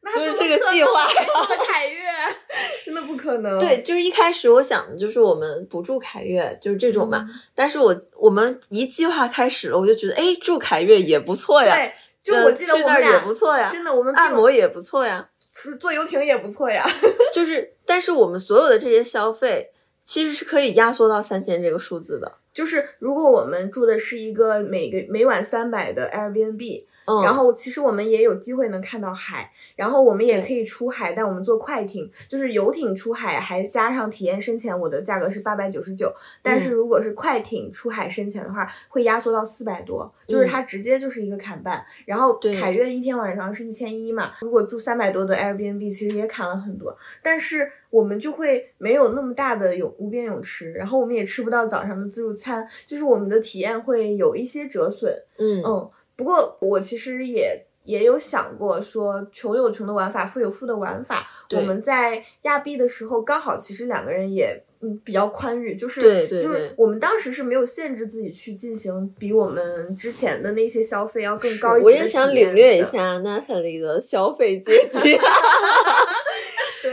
[0.00, 2.02] 那就是这个计划能这个凯悦
[2.84, 3.58] 真的不可能。
[3.58, 7.26] 对，就是一开始我想的就是我们不住凯悦，就是这种嘛。
[7.28, 11.92] 嗯但是我我们一计划开始了，我就觉得哎，住凯悦也不错呀，对，
[12.22, 15.28] 就呃我记得去那儿也我们俩不错呀，真的我们按摩也不错呀。
[15.52, 16.86] 坐坐游艇也不错呀。
[17.34, 19.72] 就是，但是我们所有的这些消费
[20.04, 22.36] 其实是可以压缩到三千这个数字的。
[22.58, 36.60] 就是如果我们住的是一个每个每晚三百的 Airbnb，嗯，然后其实我们也有机会能看到海，然后我们也可以出海，但我们坐快艇，就是游艇出海还加上体验深潜，我的价格是八百九十九，但嗯。
[36.60, 40.48] 是如果是快艇出海深潜的话，会压缩到四百多，就是嗯。
[40.48, 41.86] 它直接就是一个砍半。
[42.06, 42.52] 然后对。
[42.52, 55.12] 凯悦一天晚上是一千一嘛，如果住三百多的 Airbnb，其实也砍了很多，但是我们就会没有那么大的泳无边泳池，然后我们也吃不到早上的自助餐，就是我们的体验会有一些折损。
[55.38, 61.26] 嗯嗯，不过我其实也也有想过说，穷有穷的玩法，富有富的玩法。
[61.52, 75.18] 我们在亚币的时候，刚好其实两个人也嗯比较宽裕，就是对对对就是我们当时是没有限制自己去进行比我们之前的那些消费要更高一我也想领略一，下 Natalie 的消费阶级。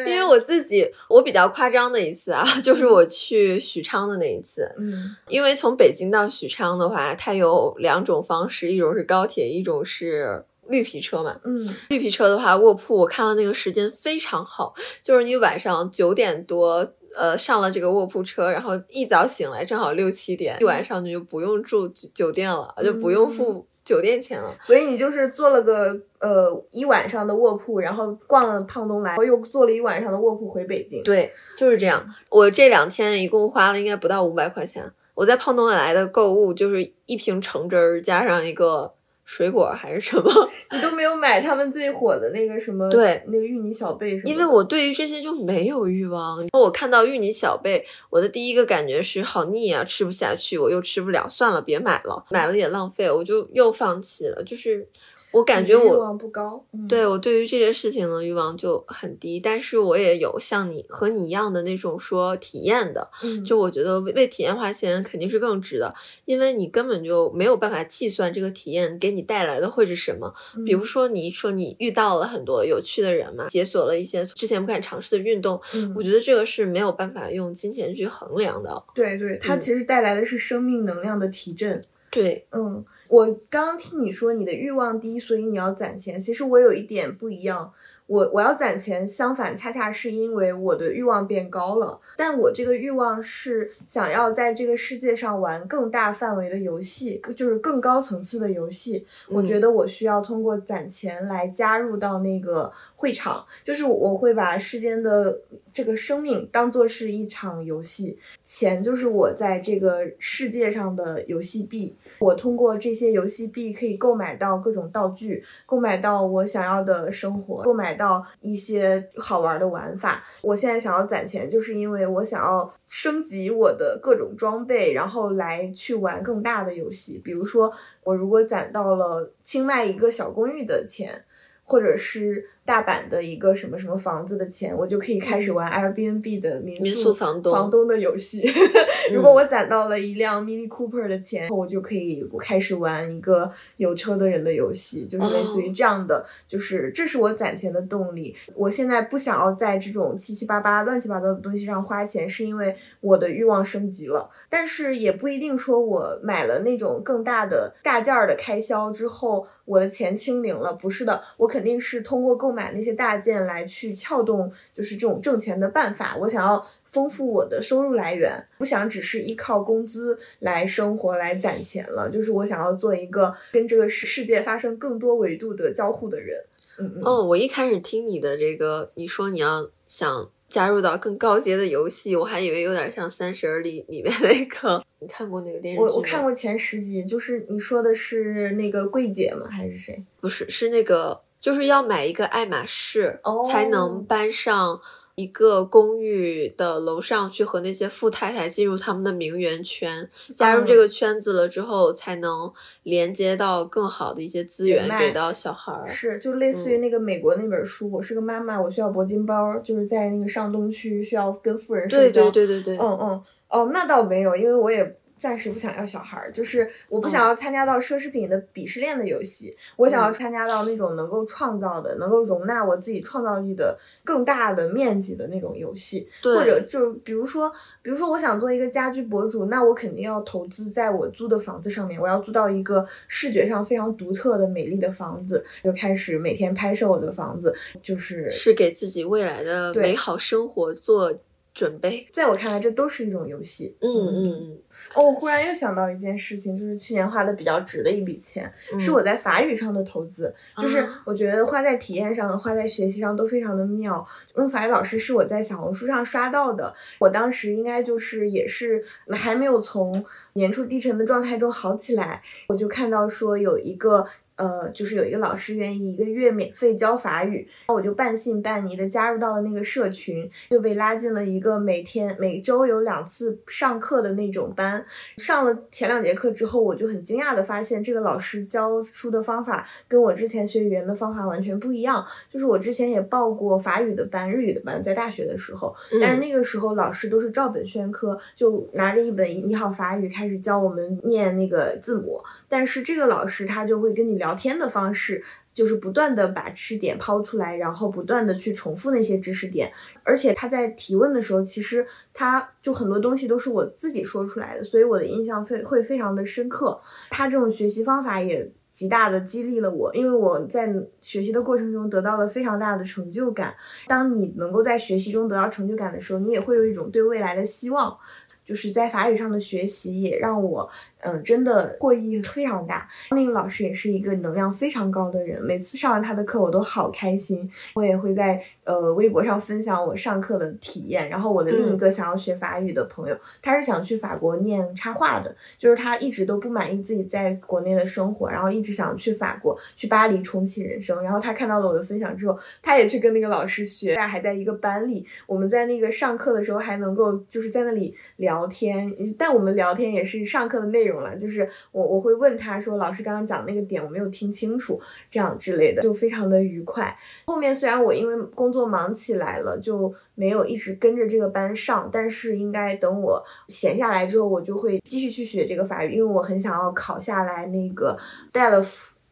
[0.04, 4.70] 对因为我自己，我比较夸张的一次啊， 就是我去许昌的那一次。
[4.78, 11.40] 嗯因为从北京到许昌的话，它有两种方式，一种是高铁，一种是绿皮车嘛。
[11.44, 16.94] 嗯绿皮车的话，卧铺我看了那个时间非常好，就是你晚上九点多。
[17.18, 24.54] 呃，上了这个卧铺车，然后一早醒来正好六七点，一晚上你就不用住酒酒店了，就不用付酒店钱了。
[24.62, 31.02] 所以你就是做了个呃一晚上的卧铺，然后逛了胖东来，然后又做了一晚上的卧铺回北京。
[31.04, 32.06] 对，就是这样。
[32.30, 34.92] 我这两天一共花了应该不到五百块钱。
[35.14, 38.94] 我在胖东来的购物就是一瓶橙汁儿加上一个
[39.26, 40.50] 水果还是什么。
[40.72, 42.90] 你都没有买他们最火的那个什么？
[42.90, 44.30] 对，那个芋泥小贝什么？
[44.30, 46.48] 因为我对于这些就没有欲望。
[46.54, 54.44] 我看到芋泥小贝，我的第一个感觉是好腻啊，吃不下去，我又吃不了，算了，别买了，买了也浪费，我就又放弃了。
[54.44, 54.88] 就是
[55.36, 56.66] 我感觉欲我望不高。
[56.72, 65.94] 嗯对我对于这些事情的欲望就很低，但是我也有像你和你一样的那种说体验的，嗯就我觉得为为体验花钱肯定是更值的，
[66.26, 70.34] 因为你根本就没有办法计算这个体验给你带来的会是什么。
[70.66, 78.84] 比如嗯说你说你遇到了很多有趣的人嘛，解锁了一些之前不敢尝试的运动，嗯我觉得这个是没有办法用金钱去衡量的。
[78.94, 81.82] 对对，它嗯其实带来的是生命能量的提振。
[82.12, 86.20] 对，嗯，我刚刚听你说你的欲望低，所以你要攒钱。
[86.20, 87.72] 其实我有一点不一样，
[88.08, 92.00] 我我要攒钱，相反，恰恰是因为我的欲望变高了。
[92.16, 99.06] 但我这个欲望是想要在这个世界上玩更大范围的游戏，就是更高层次的游戏。
[99.28, 105.38] 我觉得得我需要通过攒钱来加入到那个会场，就是我会把世间的
[105.74, 111.96] 这个生命当做是一场游戏，钱就是我在这个世界上的游戏币。
[112.20, 120.24] 我通过这些游戏币可以购买到各种道具，购买到我想要的生活，购买到一些好玩的玩法。
[120.42, 127.20] 我现在想要攒钱，就是因为我想要升级我的各种装备，然后来去玩更大的游戏。
[127.22, 127.70] 比如说，
[128.06, 131.26] 我如果攒到了清迈一个小公寓的钱，
[131.66, 138.44] 或者是大阪的一个什么什么房子的钱，我就可以开始玩 Airbnb 的民宿房东房东的游戏。
[139.14, 148.36] 如果我攒到了一辆 Mini Cooper 的钱，我就可以开始玩一个有车的人的游戏，就是类似于这样的，就是这是我攒钱的动力。
[148.56, 154.28] 我现在不想要在这种七七八八、乱七八糟的东西上花钱，是因为我的欲望升级了。
[154.50, 160.74] 但是也不一定说我买了那种更大的大件儿的开销之后，我的钱清零了。
[160.74, 166.16] 不是的，我肯定是通过购买那些大件来去撬动，就是这种挣钱的办法。
[166.22, 172.10] 我想要丰富我的收入来源，不想只是依靠工资来生活来攒钱了。
[172.10, 176.42] 就是我想要做一个跟这个世世界发生更多维度的交互的人。
[176.80, 177.02] 嗯嗯。
[177.04, 185.84] 哦，我一开始听你的这个，你说你要想加入到更高阶的游戏，我还以为有点像《三十而立》里面那个，你看过那个电视剧？
[185.84, 189.48] 我我看过前十集，就是你说的是那个柜姐吗？
[189.50, 190.04] 还是谁？
[190.22, 194.82] 不是，是那个，就是要买一个爱马仕、哦才能搬上
[195.14, 200.78] 一个公寓的楼上去和那些富太太进入他们的名媛圈，加入这嗯。
[200.78, 205.88] 个圈子了之后，才能连接到更好的一些资源给到小孩儿。
[205.88, 212.32] 是，就类似于那个美国那本书，我是个妈妈，我需要铂金包，就是在那个上东区需要跟富人社对交。
[212.32, 217.10] 对对对对，嗯嗯，哦，那倒没有，因为我也暂时不想要小孩儿，就是我不嗯。
[217.10, 227.50] 想要参加到奢侈品的鄙视链的游戏，我想要参加到那种能够创造的、能够容纳我自己创造力的更大的面积的那种游戏，对或者就比如说，
[227.82, 241.14] 比如说我想做一个家居博主，那我肯定要投资在我租的房子上面，我要租到一个视觉上非常独特的美丽的房子，就开始每天拍摄我的房子，就是是给自己未来的美好生活做
[241.56, 242.06] 准备。
[242.12, 243.76] 在我看来，这都是一种游戏。
[243.80, 244.58] 嗯嗯嗯，
[244.94, 250.32] 哦，我忽然又想到一件事情，就是去年花的比较值的一笔钱，嗯是我在法语上的投资。
[250.58, 254.06] 就是啊我觉得花在体验上和花在学习上都非常的妙。
[254.36, 264.06] 嗯，法语老师是我在小红书上刷到的，我当时应该就是也是还没有从年初低沉的状态中好起来，我就看到说有一个。
[264.36, 274.86] 呃，就是有一个老师愿意一个月免费教法语，然后我就半信半疑的加入到了那个社群，就被拉进了一个每天每周有两次上课的那种班。
[275.18, 282.06] 上了前两节课之后，我就很惊讶的发现，这个老师教书的方法跟我之前学语言的方法完全不一样。
[282.30, 292.22] 就是我之前也报过法语的班、日语的班，在大学的时候，但是嗯那个时候老师都是照本宣科，就拿着一本《你好法语》开始教我们念那个字母。
[292.48, 295.24] 但是这个老师他就会跟你聊聊天的方式，
[295.54, 299.72] 就是不断的把知识点抛出来，然后不断的去重复那些知识点。
[300.04, 306.82] 而且他在提问的时候，其实他就很多东西都是我自己说出来的，所以我的印象非会非常的深刻。
[307.12, 313.56] 他这种学习方法也极大的激励了我，因为我在学习的过程中得到了非常大的成就感。
[313.88, 317.96] 当你能够在学习中得到成就感的时候，你也会有一种对未来的希望。
[318.44, 320.70] 就是在法语上的学习也让我
[321.06, 322.90] 嗯，真的获益非常大。
[323.12, 327.50] 那个老师也是一个能量非常高的人，每次上完他的课我都好开心。
[327.76, 331.08] 我也会在呃微博上分享我上课的体验。
[331.10, 341.04] 然后我的另一个想要学法语的朋友，他是想去法国念插画的，就是他一直都不满意自己在国内的生活，然后一直想去法国，去巴黎重启人生。
[341.04, 345.06] 然后他看到了我的分享之后，他也去跟那个老师学，俩还在一个班里。
[345.28, 350.95] 我们在那个上课的时候还能够就是在那里聊天，但我们聊天也是上课的内容。
[351.18, 354.80] 就是我我会问他说，老师刚刚讲那个点我没有听清楚，
[355.10, 356.96] 这样之类的，就非常的愉快。
[357.26, 367.98] 后面虽然我因为工作忙起来了，就没有一直跟着这个班上，但是应该等我闲下来之后，我就会继续去学这个法语，因为我很想要考下来那个
[368.32, 368.66] 带了，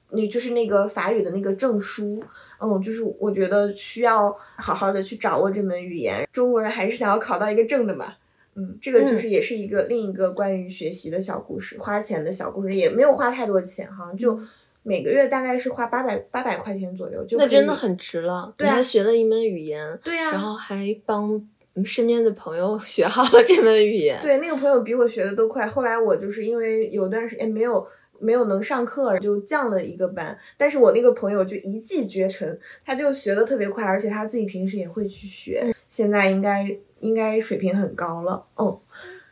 [0.09, 2.23] 那就是那个法语的那个证书。
[2.59, 8.13] 嗯，就是我觉得需要好好的去掌握这门语言，中国人还是想要考到一个证的嘛。
[8.55, 14.39] 嗯，这个就是也是一个另一个关于学习的小故事，花钱的小故事，也没有花太多钱哈，就
[14.83, 18.53] 每个月大概是花八百八百块钱左右，就那真的很值了。
[18.55, 21.41] 对啊，学了一门语言，对呀，然后还帮
[21.83, 24.19] 身边的朋友 学好了这门语言。
[24.21, 25.65] 对，那个朋友比我学的都快。
[25.65, 27.83] 后来我就是因为有段时间没有
[28.19, 30.37] 没有能上课，就降了一个班。
[30.57, 36.77] 但是我那个朋友就一骑绝尘，他就学的特别快，而且他自己平时也会去学，现在应该。
[37.03, 38.79] 应该水平很高了，嗯，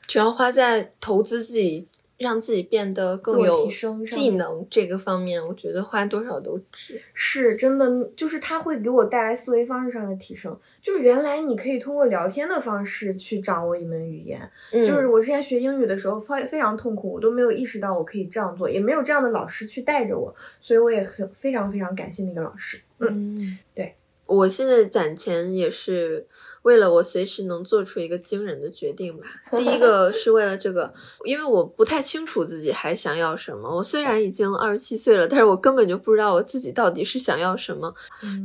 [0.06, 3.68] 只要花在投资自己，让自己变得更有
[4.06, 7.02] 技能这个方面，我觉得花多少都值。
[7.14, 10.56] 是真的，就是它会给我带来思维方式上的提升。
[10.82, 14.40] 就是原来你可以通过聊天的方式去掌握一门语言，
[14.72, 22.82] 就是我之前学英语的时候非非常痛苦，我都没有意识到我可以这样做，也没有这样的老师去带着我，所以我也很非常非常感谢那个老师。
[23.00, 23.96] 嗯，对。
[24.28, 26.26] 我现在攒钱也是
[26.64, 29.24] 为了我随时能做出一个惊人的决定吧。
[29.58, 30.94] 第一个是为了这个，
[31.24, 33.78] 因为我不太清楚自己还想要什么。
[33.78, 37.94] 我虽然已经二十七岁了，但是我根本就不知道我自己到底是想要什么。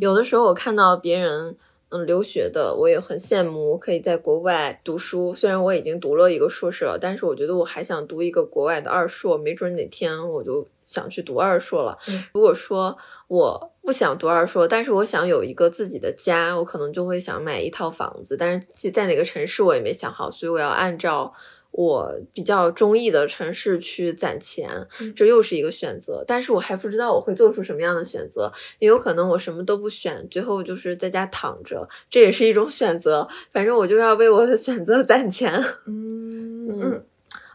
[0.00, 1.56] 有的时候我看到别人
[1.90, 5.34] 嗯留学的，我也很羡慕，可以在国外读书。
[5.34, 11.98] 虽然我已经读了一个硕士了，但是我觉得我还想读一个国外的二硕，没准哪天我就想去读二硕了。
[12.32, 12.96] 如果说
[13.28, 13.72] 我。
[13.86, 21.32] 不想读二硕，但是我想有一个自己的家，我可能就会想买一套房子，但是在哪个城市我也没想好，所以我要按照
[21.70, 26.24] 我比较中意的城市去攒钱，这又是一个选择。
[26.26, 33.28] 但是我还不知道我会做出什么样的选择，也有可能我什么都不选，最后就是在家躺着，这也是一种选择。
[33.52, 35.54] 反正我就要为我的选择攒钱。
[35.86, 37.04] 嗯嗯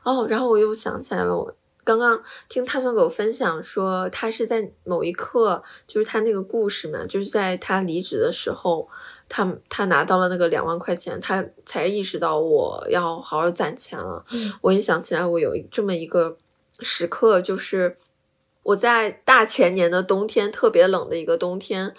[0.06, 1.54] 哦，然后我又想起来了，我。
[1.84, 8.88] 刚刚听碳酸狗分享说，他是在某一刻，就是他那个故事嘛，就是在他离职的时候，
[9.28, 14.24] 他他拿到了那个两万块钱，他才意识到我要好好攒钱了。
[14.62, 16.38] 我也想起来，我有这么一个
[16.82, 17.98] 时刻，就是
[18.62, 21.96] 我在大前年的冬天，特别冷的一个冬天，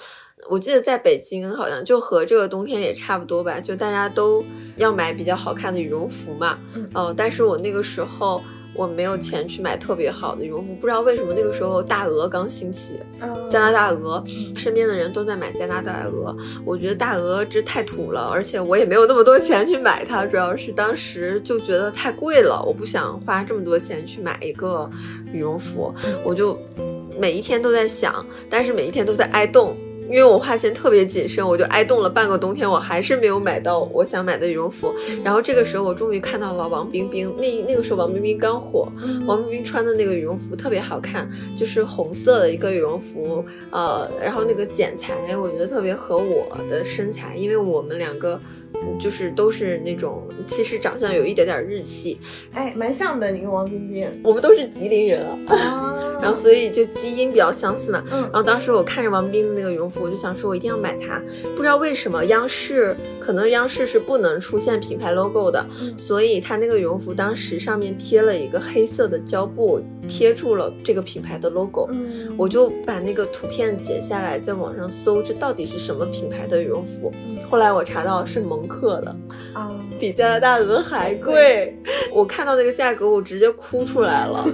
[0.48, 4.44] 我记得在北京好像就和这个冬天也差不多吧，就大家都
[4.76, 6.60] 要买比较好看的羽绒服嘛。
[6.74, 8.40] 嗯，但是我那个时候。
[8.74, 12.98] 我没有钱去买特别好的羽绒服，不知道为什么那个时候大鹅刚兴起，
[13.50, 14.22] 加拿大鹅，
[14.56, 24.90] 身边的人都在买加拿大鹅，我觉得大鹅这太土了，而且我也没有那么多钱去买它，主要是当时就觉得太贵了，我不想花这么多钱去买一个
[25.32, 25.94] 羽绒服，
[26.24, 26.58] 我就
[27.18, 29.76] 每一天都在想，但是每一天都在挨冻。
[30.10, 34.92] 因为我花钱特别谨慎，我就挨冻了半个冬天，我还是没有买到我想买的羽绒服。
[35.24, 38.90] 然后这个时候，我终于看到了王冰冰，那那个时候王冰冰刚火，
[39.26, 48.40] 王冰冰穿的那个羽绒服特别好看，就是红色的一个羽绒服，呃，然后那个剪裁我觉得特别合我的身材，因为我们两个。
[48.98, 52.18] 就是都是那种，其实长相有一点点日系，
[52.52, 53.30] 哎，蛮像的。
[53.30, 58.04] 你跟王冰冰，我们都是吉林人啊， 然后所以就基因比较相似嘛。
[58.10, 61.20] 嗯，然后当时我看着王冰冰的那个羽绒服，我就想说，我一定要买它。
[61.56, 65.64] 不知道为什么，央视可能央视是不能出现品牌 logo 的，
[65.96, 69.82] 所以它那个羽绒服当时上面贴了一个黑色的胶布。
[70.08, 71.88] 贴住了这个品牌的 logo，
[72.36, 77.10] 我就把那个图片截下来，在网上搜，这到底是什么品牌的羽绒服？
[77.48, 79.14] 后来我查到是蒙克的，
[79.54, 81.76] 啊，比加拿大鹅还贵。
[82.12, 84.44] 我看到那个价格，我直接哭出来了，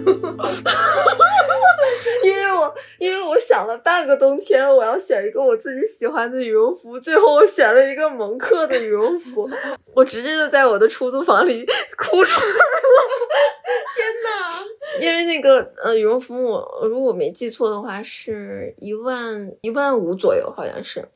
[2.24, 9.48] 因为我因为我想了半个冬天，我要选一个我自己喜欢的羽绒服，最后我选了一个蒙克的羽绒服，
[9.94, 12.52] 我直接就在我的出租房里哭出来了，
[13.96, 14.64] 天呐！
[15.00, 21.06] 因为那个呃羽绒服，我如果我没记错的话，是一万一万五左右，好像是。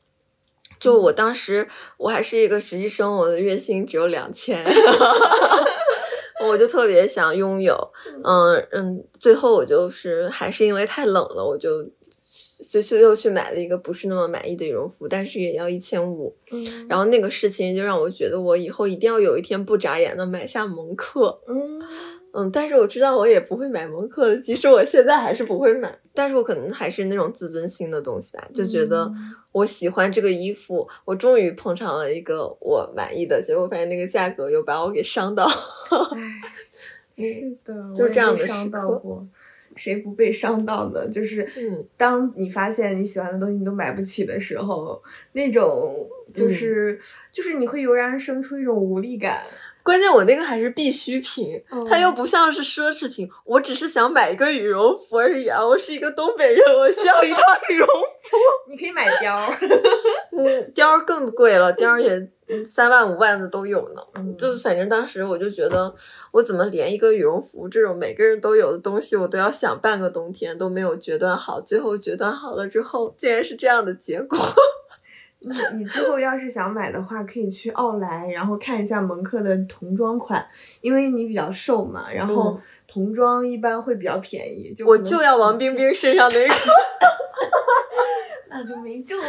[0.83, 1.67] 就我当时
[1.97, 4.63] 我还是一个实习生，我的月薪只有两千，
[6.47, 7.75] 我就特别想拥有，
[8.23, 11.83] 嗯嗯，最后我就是还是因为太冷了，我就
[12.71, 16.35] 就就又去买了一个不是那么满意的羽绒服，但是也要一千五。
[16.51, 21.41] 嗯然后那个事情就让我觉得我以后一定要有一天不眨眼的买下蒙克。
[21.47, 21.81] 嗯，
[22.35, 29.11] 嗯，但是我知道我也不会买蒙克的，即使我现在还是不会买，但是我可能还是那种自尊心的东西吧，就觉得
[29.51, 35.47] 我喜欢这个衣服，我终于碰上了一个我满意的，结果发现那个价格又把我给伤到。
[37.15, 39.25] 是的，就这样伤到。
[39.75, 41.07] 谁不被伤到呢？
[41.09, 45.01] 就是嗯当你发现你喜欢的东西你都买不起的时候，
[45.31, 46.99] 那种就是、
[47.31, 49.43] 就是你会油然生出一种无力感。
[49.83, 55.63] 关键我那个还是必需品，它又不像是奢侈品，我只是想买一个羽绒服而已啊！
[55.63, 57.39] 我是一个东北人，我需要一套
[57.69, 58.37] 羽绒服。
[58.71, 59.45] 你可以买貂儿，
[60.31, 62.11] 嗯，貂儿更贵了，貂儿也
[62.47, 64.01] 嗯三万五万的都有呢。
[64.15, 65.93] 嗯就反正当时我就觉得，
[66.31, 74.37] 我怎么连一个羽绒服这种每个人都有的东西，我都要想半个冬天都没有决断好，最后决断好了之后，竟然是这样的结果。
[75.43, 80.45] 你你之后要是想买的话，可以去奥莱，然后看一下蒙克的童装款，
[80.81, 84.73] 因为你比较瘦嘛，然后嗯童装一般会比较便宜。
[84.73, 86.53] 就我就要王冰冰身上那个。
[88.49, 89.23] 那就没救了。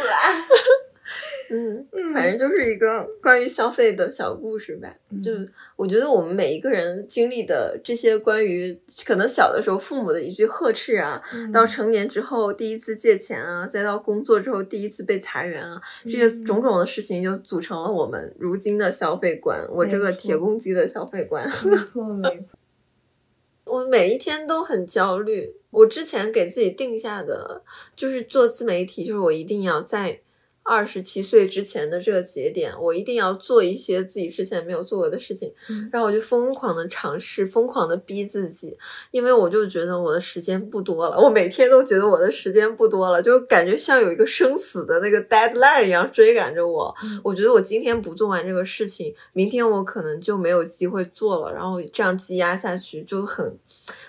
[1.49, 4.93] 嗯，嗯反正就是一个关于消费的小故事吧。
[5.23, 5.31] 就
[5.75, 19.65] 我觉得我们每一个人经历的这些关于可能小的时候父母的一句呵斥啊，嗯到成年之后第一次借钱啊，再到工作之后第一次被裁员啊，这些嗯种种的事情就组成了我们如今的消费观。
[19.71, 22.57] 我这个铁公鸡的消费观，没错没错。
[23.65, 25.55] 我每一天都很焦虑。
[25.71, 27.61] 我之前给自己定下的
[27.95, 30.21] 就是做自媒体，就是我一定要在
[30.67, 35.53] 二十七岁之前的这个节点，我一定要做一些自己之前没有做过的事情。
[35.69, 38.75] 嗯然后我就疯狂的尝试，疯狂的逼自己，
[39.11, 46.93] 因为我就觉得我的时间不多了，我每天都觉得我的时间不多了，就感觉像有一个生死的那个 deadline 一样追赶着我。
[47.03, 53.57] 嗯我觉得我今天不做完这个事情，明天我可能就没有机会做了，然后这样积压下去就很。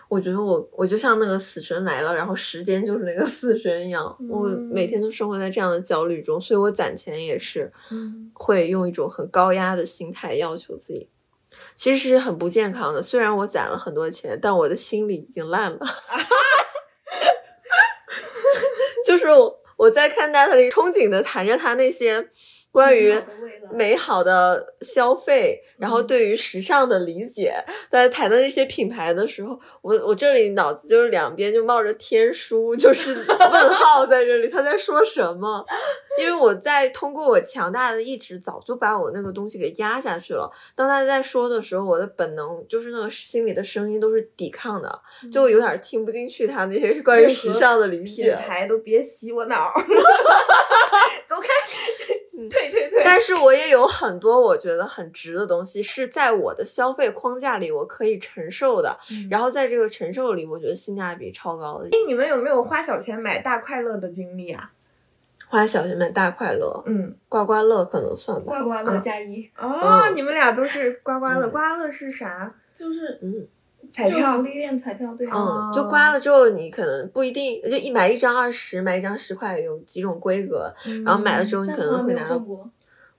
[0.09, 11.09] 我觉得我我就像那个死神来了，然后时间就是那个死神一样，我嗯每天都生活在这样的焦虑中，所以我攒钱也是嗯会用一种很高压的心态要求自己，
[11.75, 13.03] 其实是很不健康的。
[13.03, 15.81] 虽然我攒了很多钱，但我的心里已经烂了。
[19.07, 22.29] 就是我我在看娜塔莉憧憬的谈着他那些
[22.77, 23.11] 关于
[23.73, 27.55] 美好的消费，然后对于时尚的理解，
[27.91, 33.15] 在谈的那些品牌的时候，我我这里脑子就是两边就冒着天书，就是
[33.51, 35.65] 问号在这里，他在说什么？
[36.21, 40.51] 因为我在通过我强大的意志，早就把我那个东西给压下去了。
[40.75, 45.01] 当他在说的时候，我的本能就是那个心里的声音都是抵抗的，
[45.33, 48.35] 就有点听不进去他那些 关于时尚的理品解。
[48.35, 49.73] 牌都别洗我脑儿，
[51.27, 51.49] 走开，
[52.51, 53.03] 退退退。
[53.05, 58.99] 但是我也有很多我觉得很值的东西，是在我的消费框架里我可以承受的。
[59.31, 61.87] 然后在这个承受里，我觉得性价比超高的。
[61.87, 64.73] 哎，你们有没有花小钱买大快乐的经历啊？
[65.49, 68.47] 花小钱买大快乐、嗯，刮刮乐可能算吧。
[68.47, 72.53] 刮刮乐加一，哦，嗯你们俩都是刮刮乐，刮刮乐是啥？
[72.75, 73.39] 就是嗯就
[74.05, 74.43] 彩票福。
[74.43, 80.73] 利店彩票对啊，嗯，就刮了之后，你可能不一定就一买一张二十，买一张十块，有几种规格。
[81.05, 82.35] 然后买了之后，你可能会拿到。
[82.35, 82.71] 有中过。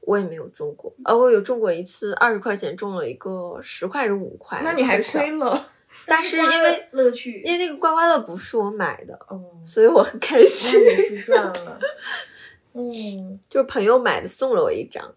[0.02, 5.68] 我也没有中过，呃，我有中过一次，二十块钱中了一个十块还是五块，那你还亏了。
[6.06, 10.80] 但是因为乐趣，因为那个刮刮乐不是我买的，哦，所以我很开那心。
[10.82, 11.80] 你是赚了。
[12.74, 15.14] 嗯，就是朋友买的送了我一张，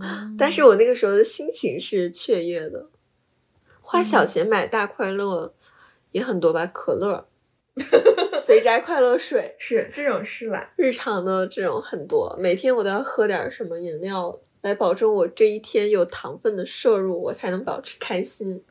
[0.00, 2.86] 嗯但是我那个时候的心情是雀跃的。
[3.90, 5.52] 花小钱买大快乐
[6.12, 7.26] 也很多吧，可乐、
[8.46, 10.72] 肥宅快乐水， 是这种是吧？
[10.76, 18.62] 日常的这种很多，每天我都要喝点什么饮料来保证我这一天有糖分的摄入，我才能保持开心。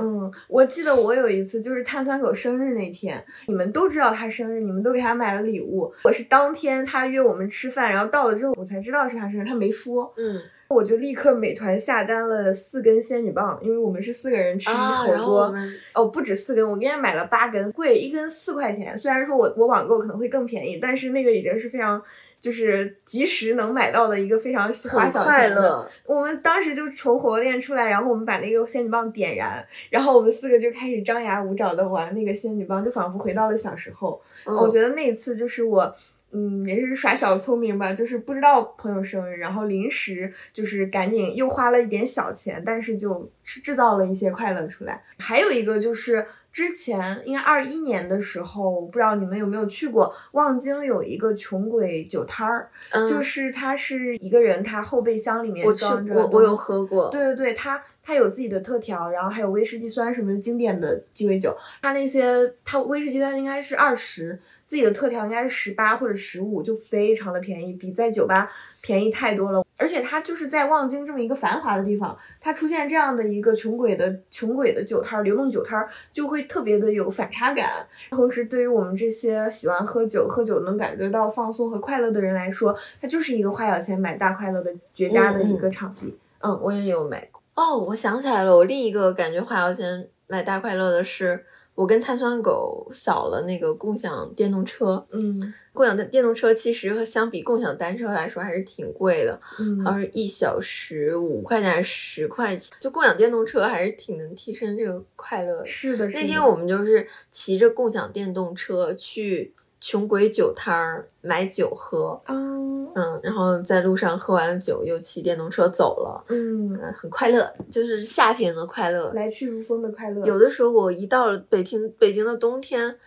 [0.00, 5.92] 嗯，我记得我有一次就是碳酸狗生日那天，你们都知道他生日，你们都给他买了礼物。
[6.04, 15.50] 我是当天他约我们吃饭，然后到了之后我才知道是他生日，他没说，嗯，我就立刻美团下单了四根仙女棒，因为我们是四个人吃啊，火然后我锅。
[15.50, 18.96] 们哦，不止四根，我给人买了八根，贵，一根四块钱。
[18.96, 22.00] 虽然说我我网购可能会更便宜，但是那个已经是非常
[22.40, 25.24] 就是及时能买到的一个非常花很小钱的。
[25.24, 34.20] 快乐，我们当时就从火锅店出来，然后我们把那个仙女棒点燃，然后我们四个就开始张牙舞爪的玩那个仙女棒，就仿佛回到了小时候。
[34.44, 35.94] 嗯我觉得那一次就是我
[36.30, 45.02] 嗯，也是耍小聪明吧，就是不知道朋友生日，然后临时就是赶紧又花了一点小钱，但是就制造了一些快乐出来。
[45.18, 46.26] 还有一个就是
[46.58, 61.56] 之前应该二一年的时候，不知道你们有没有去过望京有一个穷鬼酒摊儿，嗯，就是他是一个人，他后备箱里面装着我我有喝过，对对对，他他有自己的特调，然后还有威士忌酸什么的经典的鸡尾酒。
[61.80, 64.36] 他那些他威士忌酸应该是二十，
[64.68, 69.64] 自己的特调应该是十八或者十五，就非常的便宜，比在酒吧便宜太多了。
[69.78, 77.86] 而且它就是在望京这么一个繁华的地方，它出现这样的一个穷鬼的穷鬼的酒摊儿、流动酒摊儿，就会特别的有反差感。
[78.10, 86.14] 同时，对于我们这些喜欢喝酒、喝酒能感觉到放松和快乐的人来说，它就是一个花小钱买大快乐的绝佳的一个场地。
[86.40, 87.42] 嗯我也有买过。
[87.54, 91.46] 哦，我想起来了，我另一个感觉花小钱买大快乐的是，
[91.78, 95.06] 我跟碳酸狗扫了那个共享电动车。
[95.12, 102.76] 嗯共享电电动车其实和相比共享单车来说还是挺贵的，嗯好像是一小时五块钱还是十块钱。
[102.80, 105.66] 就共享电动车还是挺能提升这个快乐的。
[105.66, 106.20] 是的，是的。
[106.20, 119.12] 那天我们就是骑着共享电动车去穷鬼酒摊儿买酒喝，嗯嗯，然后在路上喝完了酒，又骑电动车走了，嗯，嗯，很快乐，就是夏天的快乐。
[119.12, 120.24] 来去如风的快乐。
[120.26, 122.98] 有的时候我一到了北京北京的冬天，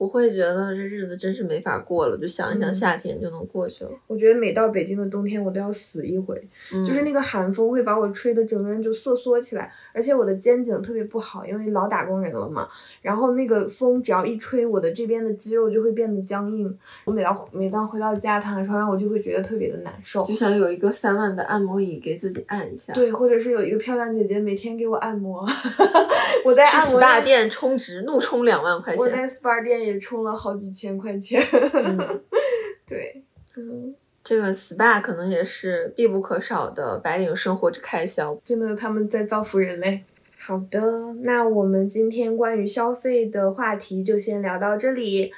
[0.00, 3.90] 我会觉得这日子真是没法过了，就想一想嗯夏天就能过去了。
[4.06, 12.66] 我觉得每到北京的冬天，我都要死一回，嗯、就是那个寒风会把我吹得整个人就瑟缩起来，而且我的肩颈特别不好，因为老打工人了嘛。
[13.02, 16.74] 然后那个风只要一吹，我的这边的肌肉就会变得僵硬。
[17.04, 20.24] 我每到每当回到家躺在床上，我就会觉得特别的难受。
[20.24, 25.46] 就想有一个三万的按摩椅给自己按一下。，对，或者是有一个漂亮姐姐每天给我按摩，
[26.46, 29.20] 我在按摩 SPA 店充值，怒充两万块钱我在。
[29.20, 31.40] SPA 店也充了好几千块钱。
[31.72, 32.22] 嗯，
[32.86, 33.22] 对，
[33.56, 38.40] 嗯，这个 SPA 可能也是必不可少的白领生活之开销。
[38.44, 40.04] 真的他们在造福人类。
[40.38, 40.80] 好的，
[41.20, 45.32] 那我们今天关于消费的话题就先聊到这里。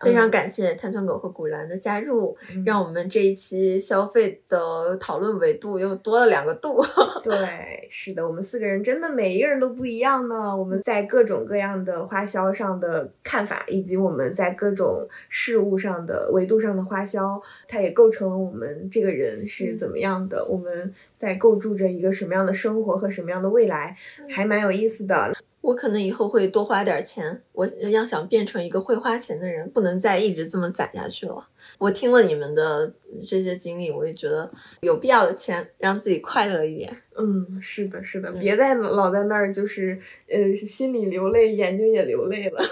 [0.00, 6.84] 非常感谢碳酸狗和古兰的加入，嗯让我们这一期消费的讨论维度又多了两个度。
[7.22, 10.56] 对，是的，我们四个人真的每一个人都不一样呢。
[10.56, 23.96] 我们在各种各样的花销上的看法，以及我们在各种事物上的维度上的花销，它也构成了我们这个人是怎么样的，我们在构筑着一个什么样的生活和什么样的未来，
[24.30, 25.32] 还蛮有意思的。
[25.60, 31.46] 我可能以后会多花点钱，我要想变成一个会花钱的人，不能再一直这么攒下去了。
[31.78, 32.92] 我听了你们的
[33.26, 37.02] 这些经历，我也觉得有必要的钱让自己快乐一点。
[37.18, 39.98] 嗯，是的，是的，别再老在那儿就是
[40.30, 42.62] 呃心里流泪，眼睛也流泪了。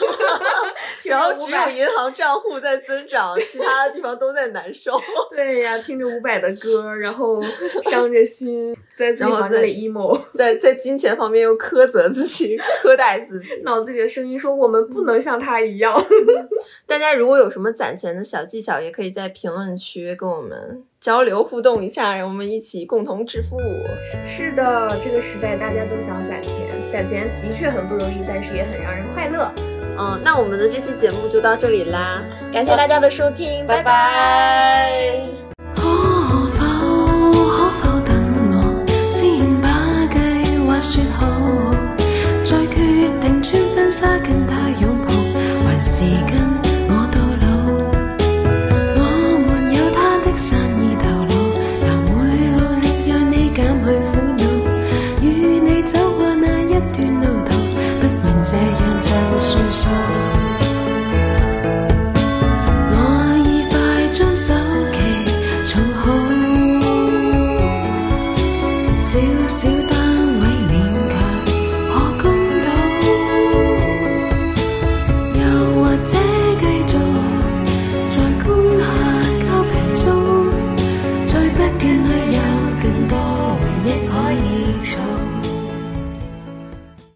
[1.04, 4.92] 然后只有银行账户在增长，其他的地方都在难受。
[5.30, 7.40] 对呀，听着伍佰的歌，然后
[7.84, 13.46] 伤着心，在自己然后再房间里 emo，在在金钱方面又苛责自己，苛待自己。
[13.62, 15.94] 脑子里的声音说我们不能像他一样。
[16.86, 23.60] 大家如果有什么攒钱的小技巧，也可以在评论区跟我们交流互动一下，让我们一起共同致富。
[24.24, 26.52] 是的，这个时代大家都想攒钱，
[26.92, 29.54] 攒钱的确很不容易，但是也很让人快乐。
[29.96, 35.20] 嗯，那我们的这期节目就到这里啦，感谢大家的收听，拜拜。
[35.76, 35.82] 可
[36.50, 36.64] 否
[37.30, 38.10] 可否等
[38.50, 39.68] 我先把
[40.10, 40.18] 計
[40.66, 41.22] 劃說好，
[42.42, 42.76] 再決
[43.20, 45.14] 定穿婚紗跟他擁抱，
[45.62, 46.34] 還是跟
[46.88, 47.46] 我到老。
[48.96, 49.00] 我
[49.46, 50.58] 沒有他的生
[59.06, 59.55] tell the